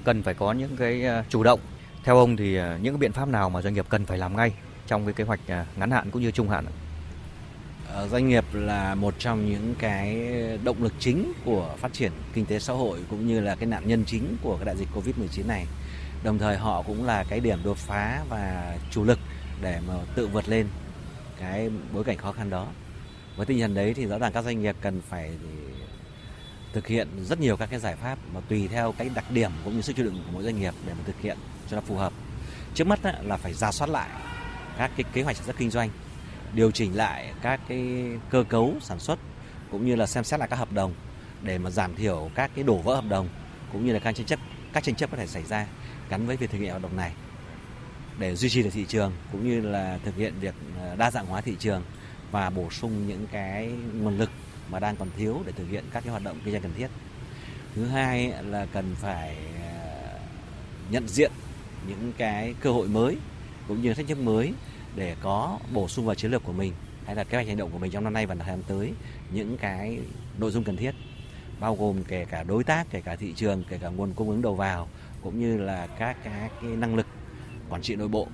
cần 0.04 0.22
phải 0.22 0.34
có 0.34 0.52
những 0.52 0.76
cái 0.76 1.04
chủ 1.28 1.42
động. 1.42 1.60
Theo 2.04 2.16
ông 2.16 2.36
thì 2.36 2.52
những 2.52 2.94
cái 2.94 2.98
biện 2.98 3.12
pháp 3.12 3.28
nào 3.28 3.50
mà 3.50 3.62
doanh 3.62 3.74
nghiệp 3.74 3.86
cần 3.88 4.06
phải 4.06 4.18
làm 4.18 4.36
ngay 4.36 4.52
trong 4.86 5.04
cái 5.04 5.14
kế 5.14 5.24
hoạch 5.24 5.40
ngắn 5.76 5.90
hạn 5.90 6.10
cũng 6.10 6.22
như 6.22 6.30
trung 6.30 6.48
hạn? 6.48 6.64
Ờ, 7.96 8.08
doanh 8.08 8.28
nghiệp 8.28 8.44
là 8.52 8.94
một 8.94 9.14
trong 9.18 9.50
những 9.50 9.74
cái 9.78 10.28
động 10.64 10.82
lực 10.82 10.92
chính 10.98 11.32
của 11.44 11.74
phát 11.78 11.92
triển 11.92 12.12
kinh 12.34 12.46
tế 12.46 12.58
xã 12.58 12.72
hội 12.72 13.00
cũng 13.10 13.26
như 13.26 13.40
là 13.40 13.54
cái 13.54 13.66
nạn 13.66 13.82
nhân 13.86 14.04
chính 14.06 14.36
của 14.42 14.56
cái 14.56 14.64
đại 14.64 14.76
dịch 14.76 14.88
Covid-19 14.94 15.46
này 15.46 15.66
đồng 16.24 16.38
thời 16.38 16.56
họ 16.56 16.82
cũng 16.82 17.06
là 17.06 17.24
cái 17.28 17.40
điểm 17.40 17.58
đột 17.64 17.76
phá 17.76 18.24
và 18.28 18.76
chủ 18.90 19.04
lực 19.04 19.18
để 19.62 19.80
mà 19.88 19.94
tự 20.14 20.26
vượt 20.26 20.48
lên 20.48 20.66
cái 21.40 21.70
bối 21.92 22.04
cảnh 22.04 22.16
khó 22.16 22.32
khăn 22.32 22.50
đó 22.50 22.66
với 23.36 23.46
tinh 23.46 23.60
thần 23.60 23.74
đấy 23.74 23.94
thì 23.94 24.06
rõ 24.06 24.18
ràng 24.18 24.32
các 24.32 24.44
doanh 24.44 24.62
nghiệp 24.62 24.76
cần 24.80 25.00
phải 25.08 25.30
thực 26.72 26.86
hiện 26.86 27.08
rất 27.24 27.40
nhiều 27.40 27.56
các 27.56 27.70
cái 27.70 27.80
giải 27.80 27.96
pháp 27.96 28.18
mà 28.34 28.40
tùy 28.48 28.68
theo 28.68 28.94
cái 28.98 29.10
đặc 29.14 29.30
điểm 29.30 29.50
cũng 29.64 29.76
như 29.76 29.82
sức 29.82 29.96
chịu 29.96 30.04
đựng 30.04 30.22
của 30.26 30.32
mỗi 30.32 30.42
doanh 30.42 30.60
nghiệp 30.60 30.74
để 30.86 30.92
mà 30.92 31.00
thực 31.06 31.20
hiện 31.20 31.36
cho 31.70 31.76
nó 31.76 31.82
phù 31.86 31.96
hợp. 31.96 32.12
Trước 32.74 32.86
mắt 32.86 33.00
là 33.22 33.36
phải 33.36 33.54
ra 33.54 33.72
soát 33.72 33.90
lại 33.90 34.08
các 34.78 34.90
cái 34.96 35.04
kế 35.12 35.22
hoạch 35.22 35.36
sản 35.36 35.46
xuất 35.46 35.56
kinh 35.58 35.70
doanh, 35.70 35.90
điều 36.56 36.70
chỉnh 36.70 36.96
lại 36.96 37.32
các 37.42 37.60
cái 37.68 38.04
cơ 38.30 38.44
cấu 38.48 38.74
sản 38.80 38.98
xuất, 38.98 39.18
cũng 39.70 39.86
như 39.86 39.96
là 39.96 40.06
xem 40.06 40.24
xét 40.24 40.40
lại 40.40 40.48
các 40.48 40.56
hợp 40.56 40.72
đồng 40.72 40.94
để 41.42 41.58
mà 41.58 41.70
giảm 41.70 41.94
thiểu 41.94 42.30
các 42.34 42.50
cái 42.54 42.64
đổ 42.64 42.76
vỡ 42.76 42.94
hợp 42.94 43.04
đồng, 43.08 43.28
cũng 43.72 43.86
như 43.86 43.92
là 43.92 43.98
các 43.98 44.14
tranh 44.14 44.26
chấp, 44.26 44.38
các 44.72 44.84
tranh 44.84 44.94
chấp 44.94 45.10
có 45.10 45.16
thể 45.16 45.26
xảy 45.26 45.42
ra 45.42 45.66
gắn 46.08 46.26
với 46.26 46.36
việc 46.36 46.50
thực 46.50 46.58
hiện 46.58 46.70
hoạt 46.70 46.82
động 46.82 46.96
này 46.96 47.12
để 48.18 48.36
duy 48.36 48.48
trì 48.48 48.62
được 48.62 48.70
thị 48.72 48.84
trường, 48.88 49.12
cũng 49.32 49.48
như 49.48 49.60
là 49.60 49.98
thực 50.04 50.16
hiện 50.16 50.34
việc 50.40 50.54
ờ, 50.80 50.96
đa 50.96 51.10
dạng 51.10 51.26
hóa 51.26 51.40
thị 51.40 51.56
trường 51.58 51.82
và 52.30 52.50
bổ 52.50 52.70
sung 52.70 53.08
những 53.08 53.26
cái 53.32 53.70
nguồn 53.94 54.18
lực 54.18 54.30
mà 54.70 54.80
đang 54.80 54.96
còn 54.96 55.08
thiếu 55.16 55.42
để 55.46 55.52
thực 55.52 55.68
hiện 55.70 55.84
các 55.92 56.04
cái 56.04 56.10
hoạt 56.10 56.24
động 56.24 56.38
kinh 56.44 56.52
doanh 56.52 56.62
cần 56.62 56.72
thiết. 56.76 56.88
Thứ 57.74 57.86
hai 57.86 58.32
là 58.44 58.66
cần 58.72 58.94
phải 58.94 59.36
ờ, 59.62 60.18
nhận 60.90 61.08
diện 61.08 61.32
những 61.88 62.12
cái 62.18 62.54
cơ 62.60 62.70
hội 62.72 62.88
mới, 62.88 63.16
cũng 63.68 63.82
như 63.82 63.94
thách 63.94 64.06
thức 64.06 64.18
mới 64.18 64.52
để 64.96 65.16
có 65.22 65.58
bổ 65.72 65.88
sung 65.88 66.06
vào 66.06 66.14
chiến 66.14 66.30
lược 66.30 66.44
của 66.44 66.52
mình 66.52 66.72
hay 67.06 67.16
là 67.16 67.24
kế 67.24 67.36
hoạch 67.38 67.46
hành 67.46 67.56
động 67.56 67.70
của 67.70 67.78
mình 67.78 67.90
trong 67.90 68.04
năm 68.04 68.12
nay 68.12 68.26
và 68.26 68.34
năm 68.34 68.62
tới 68.68 68.92
những 69.32 69.56
cái 69.60 69.98
nội 70.38 70.50
dung 70.50 70.64
cần 70.64 70.76
thiết 70.76 70.94
bao 71.60 71.76
gồm 71.76 72.04
kể 72.08 72.24
cả 72.24 72.42
đối 72.42 72.64
tác, 72.64 72.86
kể 72.90 73.00
cả 73.00 73.16
thị 73.16 73.32
trường, 73.36 73.64
kể 73.68 73.78
cả 73.78 73.88
nguồn 73.88 74.12
cung 74.12 74.30
ứng 74.30 74.42
đầu 74.42 74.54
vào 74.54 74.88
cũng 75.22 75.40
như 75.40 75.56
là 75.56 75.86
các 75.86 76.16
cái 76.24 76.50
năng 76.62 76.96
lực 76.96 77.06
quản 77.68 77.82
trị 77.82 77.96
nội 77.96 78.08
bộ. 78.08 78.28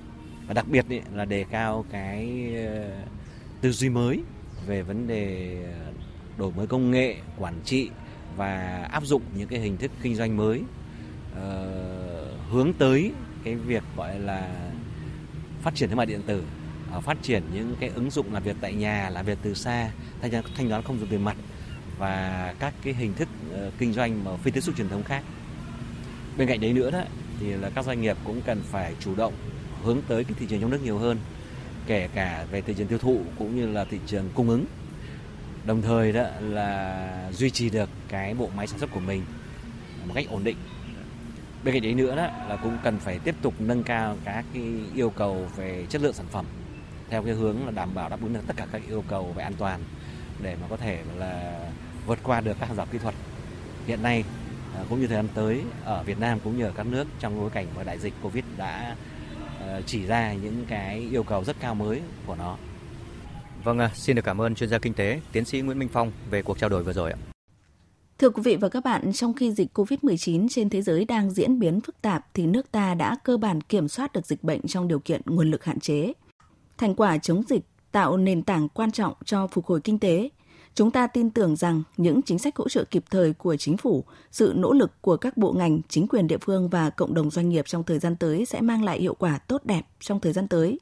Và 0.47 0.53
đặc 0.53 0.65
biệt 0.69 0.85
ý, 0.89 1.01
là 1.13 1.25
đề 1.25 1.45
cao 1.49 1.85
cái 1.91 2.51
ờ, 2.55 2.89
tư 3.61 3.71
duy 3.71 3.89
mới 3.89 4.23
về 4.65 4.81
vấn 4.81 5.07
đề 5.07 5.57
ờ, 5.65 5.91
đổi 6.37 6.51
mới 6.51 6.67
công 6.67 6.91
nghệ, 6.91 7.15
quản 7.39 7.53
trị 7.65 7.89
và 8.35 8.83
áp 8.91 9.03
dụng 9.05 9.21
những 9.37 9.47
cái 9.47 9.59
hình 9.59 9.77
thức 9.77 9.91
kinh 10.01 10.15
doanh 10.15 10.37
mới 10.37 10.61
uh, 11.31 11.39
hướng 12.49 12.73
tới 12.73 13.11
cái 13.43 13.55
việc 13.55 13.83
gọi 13.97 14.19
là 14.19 14.71
phát 15.63 15.75
triển 15.75 15.89
thương 15.89 15.97
mại 15.97 16.05
điện 16.05 16.21
tử, 16.25 16.43
ờ, 16.91 17.01
phát 17.01 17.17
triển 17.21 17.43
những 17.53 17.75
cái 17.79 17.91
ứng 17.95 18.09
dụng 18.09 18.33
làm 18.33 18.43
việc 18.43 18.55
tại 18.61 18.73
nhà, 18.73 19.09
làm 19.09 19.25
việc 19.25 19.37
từ 19.41 19.53
xa, 19.53 19.89
thanh 20.21 20.43
thanh 20.55 20.69
toán 20.69 20.83
không 20.83 20.99
dùng 20.99 21.09
tiền 21.09 21.23
mặt 21.23 21.35
và 21.97 22.53
các 22.59 22.73
cái 22.83 22.93
hình 22.93 23.13
thức 23.13 23.27
ờ, 23.53 23.71
kinh 23.77 23.93
doanh 23.93 24.23
mà 24.23 24.37
phi 24.37 24.51
tiếp 24.51 24.61
xúc 24.61 24.75
truyền 24.77 24.89
thống 24.89 25.03
khác. 25.03 25.23
Bên 26.37 26.47
cạnh 26.47 26.59
đấy 26.59 26.73
nữa 26.73 26.91
đó 26.91 27.01
thì 27.39 27.47
là 27.47 27.69
các 27.69 27.85
doanh 27.85 28.01
nghiệp 28.01 28.17
cũng 28.23 28.41
cần 28.45 28.61
phải 28.71 28.95
chủ 28.99 29.15
động 29.15 29.33
hướng 29.83 30.01
tới 30.07 30.23
cái 30.23 30.33
thị 30.39 30.45
trường 30.49 30.61
trong 30.61 30.69
nước 30.69 30.79
nhiều 30.83 30.97
hơn, 30.97 31.17
kể 31.87 32.09
cả 32.13 32.45
về 32.51 32.61
thị 32.61 32.73
trường 32.77 32.87
tiêu 32.87 32.97
thụ 32.97 33.21
cũng 33.39 33.55
như 33.55 33.67
là 33.67 33.85
thị 33.85 33.97
trường 34.07 34.29
cung 34.33 34.49
ứng. 34.49 34.65
Đồng 35.65 35.81
thời 35.81 36.11
đó 36.11 36.25
là 36.41 37.31
duy 37.33 37.49
trì 37.49 37.69
được 37.69 37.89
cái 38.07 38.33
bộ 38.33 38.49
máy 38.55 38.67
sản 38.67 38.79
xuất 38.79 38.91
của 38.91 38.99
mình 38.99 39.23
một 40.05 40.13
cách 40.13 40.25
ổn 40.29 40.43
định. 40.43 40.57
Bên 41.63 41.73
cạnh 41.73 41.83
đấy 41.83 41.93
nữa 41.93 42.15
đó 42.15 42.27
là 42.49 42.57
cũng 42.63 42.77
cần 42.83 42.99
phải 42.99 43.19
tiếp 43.19 43.35
tục 43.41 43.53
nâng 43.59 43.83
cao 43.83 44.17
các 44.25 44.45
cái 44.53 44.63
yêu 44.95 45.09
cầu 45.09 45.47
về 45.55 45.85
chất 45.89 46.01
lượng 46.01 46.13
sản 46.13 46.25
phẩm 46.31 46.45
theo 47.09 47.23
cái 47.23 47.33
hướng 47.33 47.65
là 47.65 47.71
đảm 47.71 47.95
bảo 47.95 48.09
đáp 48.09 48.21
ứng 48.21 48.33
được 48.33 48.39
tất 48.47 48.53
cả 48.57 48.67
các 48.71 48.81
yêu 48.87 49.03
cầu 49.09 49.33
về 49.35 49.43
an 49.43 49.53
toàn 49.57 49.79
để 50.41 50.55
mà 50.61 50.67
có 50.69 50.77
thể 50.77 50.99
là 51.17 51.59
vượt 52.05 52.19
qua 52.23 52.41
được 52.41 52.57
các 52.59 52.65
hàng 52.65 52.77
rào 52.77 52.87
kỹ 52.91 52.97
thuật 52.97 53.15
hiện 53.87 54.03
nay 54.03 54.23
à, 54.75 54.83
cũng 54.89 55.01
như 55.01 55.07
thời 55.07 55.15
gian 55.15 55.27
tới 55.33 55.61
ở 55.85 56.03
Việt 56.03 56.19
Nam 56.19 56.39
cũng 56.43 56.57
như 56.57 56.65
ở 56.65 56.71
các 56.75 56.85
nước 56.85 57.07
trong 57.19 57.39
bối 57.39 57.49
cảnh 57.49 57.67
mà 57.75 57.83
đại 57.83 57.99
dịch 57.99 58.13
Covid 58.23 58.43
đã 58.57 58.95
ờ, 59.59 59.81
chỉ 59.85 60.05
ra 60.05 60.33
những 60.33 60.65
cái 60.67 61.07
yêu 61.11 61.23
cầu 61.23 61.43
rất 61.43 61.55
cao 61.59 61.75
mới 61.75 62.01
của 62.25 62.35
nó. 62.35 62.57
Vâng, 63.63 63.79
xin 63.93 64.15
được 64.15 64.25
cảm 64.25 64.41
ơn 64.41 64.55
chuyên 64.55 64.69
gia 64.69 64.77
kinh 64.77 64.93
tế, 64.93 65.21
tiến 65.31 65.45
sĩ 65.45 65.61
Nguyễn 65.61 65.79
Minh 65.79 65.89
Phong 65.93 66.11
về 66.29 66.41
cuộc 66.41 66.59
trao 66.59 66.69
đổi 66.69 66.83
vừa 66.83 66.93
rồi 66.93 67.11
ạ. 67.11 67.32
Thưa 68.17 68.29
quý 68.29 68.41
vị 68.41 68.55
và 68.55 68.69
các 68.69 68.83
bạn, 68.83 69.13
trong 69.13 69.33
khi 69.33 69.51
dịch 69.51 69.77
COVID-19 69.77 70.47
trên 70.49 70.69
thế 70.69 70.81
giới 70.81 71.05
đang 71.05 71.31
diễn 71.31 71.59
biến 71.59 71.81
phức 71.81 72.01
tạp 72.01 72.25
thì 72.33 72.45
nước 72.47 72.71
ta 72.71 72.95
đã 72.95 73.15
cơ 73.23 73.37
bản 73.37 73.61
kiểm 73.61 73.87
soát 73.87 74.13
được 74.13 74.25
dịch 74.25 74.43
bệnh 74.43 74.61
trong 74.67 74.87
điều 74.87 74.99
kiện 74.99 75.21
nguồn 75.25 75.51
lực 75.51 75.63
hạn 75.63 75.79
chế. 75.79 76.13
Thành 76.77 76.95
quả 76.95 77.17
chống 77.17 77.43
dịch 77.49 77.61
tạo 77.91 78.17
nền 78.17 78.43
tảng 78.43 78.69
quan 78.69 78.91
trọng 78.91 79.13
cho 79.25 79.47
phục 79.47 79.65
hồi 79.65 79.81
kinh 79.83 79.99
tế. 79.99 80.29
Chúng 80.75 80.91
ta 80.91 81.07
tin 81.07 81.29
tưởng 81.29 81.55
rằng 81.55 81.83
những 81.97 82.21
chính 82.21 82.39
sách 82.39 82.55
hỗ 82.55 82.69
trợ 82.69 82.83
kịp 82.83 83.03
thời 83.11 83.33
của 83.33 83.55
chính 83.55 83.77
phủ, 83.77 84.03
sự 84.31 84.53
nỗ 84.55 84.73
lực 84.73 84.91
của 85.01 85.17
các 85.17 85.37
bộ 85.37 85.53
ngành, 85.53 85.81
chính 85.89 86.07
quyền 86.07 86.27
địa 86.27 86.37
phương 86.41 86.69
và 86.69 86.89
cộng 86.89 87.13
đồng 87.13 87.29
doanh 87.29 87.49
nghiệp 87.49 87.65
trong 87.67 87.83
thời 87.83 87.99
gian 87.99 88.15
tới 88.15 88.45
sẽ 88.45 88.61
mang 88.61 88.83
lại 88.83 89.01
hiệu 89.01 89.13
quả 89.13 89.37
tốt 89.37 89.61
đẹp 89.65 89.81
trong 89.99 90.19
thời 90.19 90.33
gian 90.33 90.47
tới. 90.47 90.79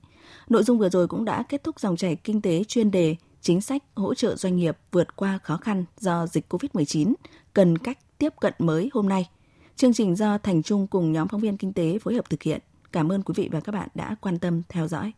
Nội 0.50 0.64
dung 0.64 0.80
vừa 0.80 0.90
rồi 0.90 1.08
cũng 1.08 1.26
đã 1.26 1.44
kết 1.50 1.64
thúc 1.64 1.80
dòng 1.80 1.98
chảy 1.98 2.16
kinh 2.16 2.42
tế 2.42 2.64
chuyên 2.64 2.92
đề 2.92 3.16
chính 3.42 3.62
sách 3.62 3.84
hỗ 3.96 4.14
trợ 4.14 4.36
doanh 4.36 4.58
nghiệp 4.58 4.78
vượt 4.92 5.16
qua 5.16 5.40
khó 5.44 5.58
khăn 5.58 5.86
do 5.98 6.28
dịch 6.28 6.54
COVID-19 6.54 7.14
cần 7.54 7.78
cách 7.78 7.98
tiếp 8.18 8.34
cận 8.40 8.54
mới 8.60 8.90
hôm 8.94 9.10
nay. 9.10 9.30
Chương 9.76 9.94
trình 9.94 10.16
do 10.16 10.38
Thành 10.38 10.64
Trung 10.64 10.88
cùng 10.88 11.12
nhóm 11.12 11.28
phóng 11.28 11.42
viên 11.42 11.58
kinh 11.58 11.74
tế 11.74 12.00
phối 12.00 12.14
hợp 12.14 12.30
thực 12.30 12.44
hiện. 12.44 12.62
Cảm 12.92 13.12
ơn 13.12 13.24
quý 13.24 13.34
vị 13.38 13.50
và 13.52 13.60
các 13.60 13.72
bạn 13.72 13.88
đã 13.96 14.16
quan 14.22 14.40
tâm 14.40 14.62
theo 14.70 14.88
dõi. 14.88 15.12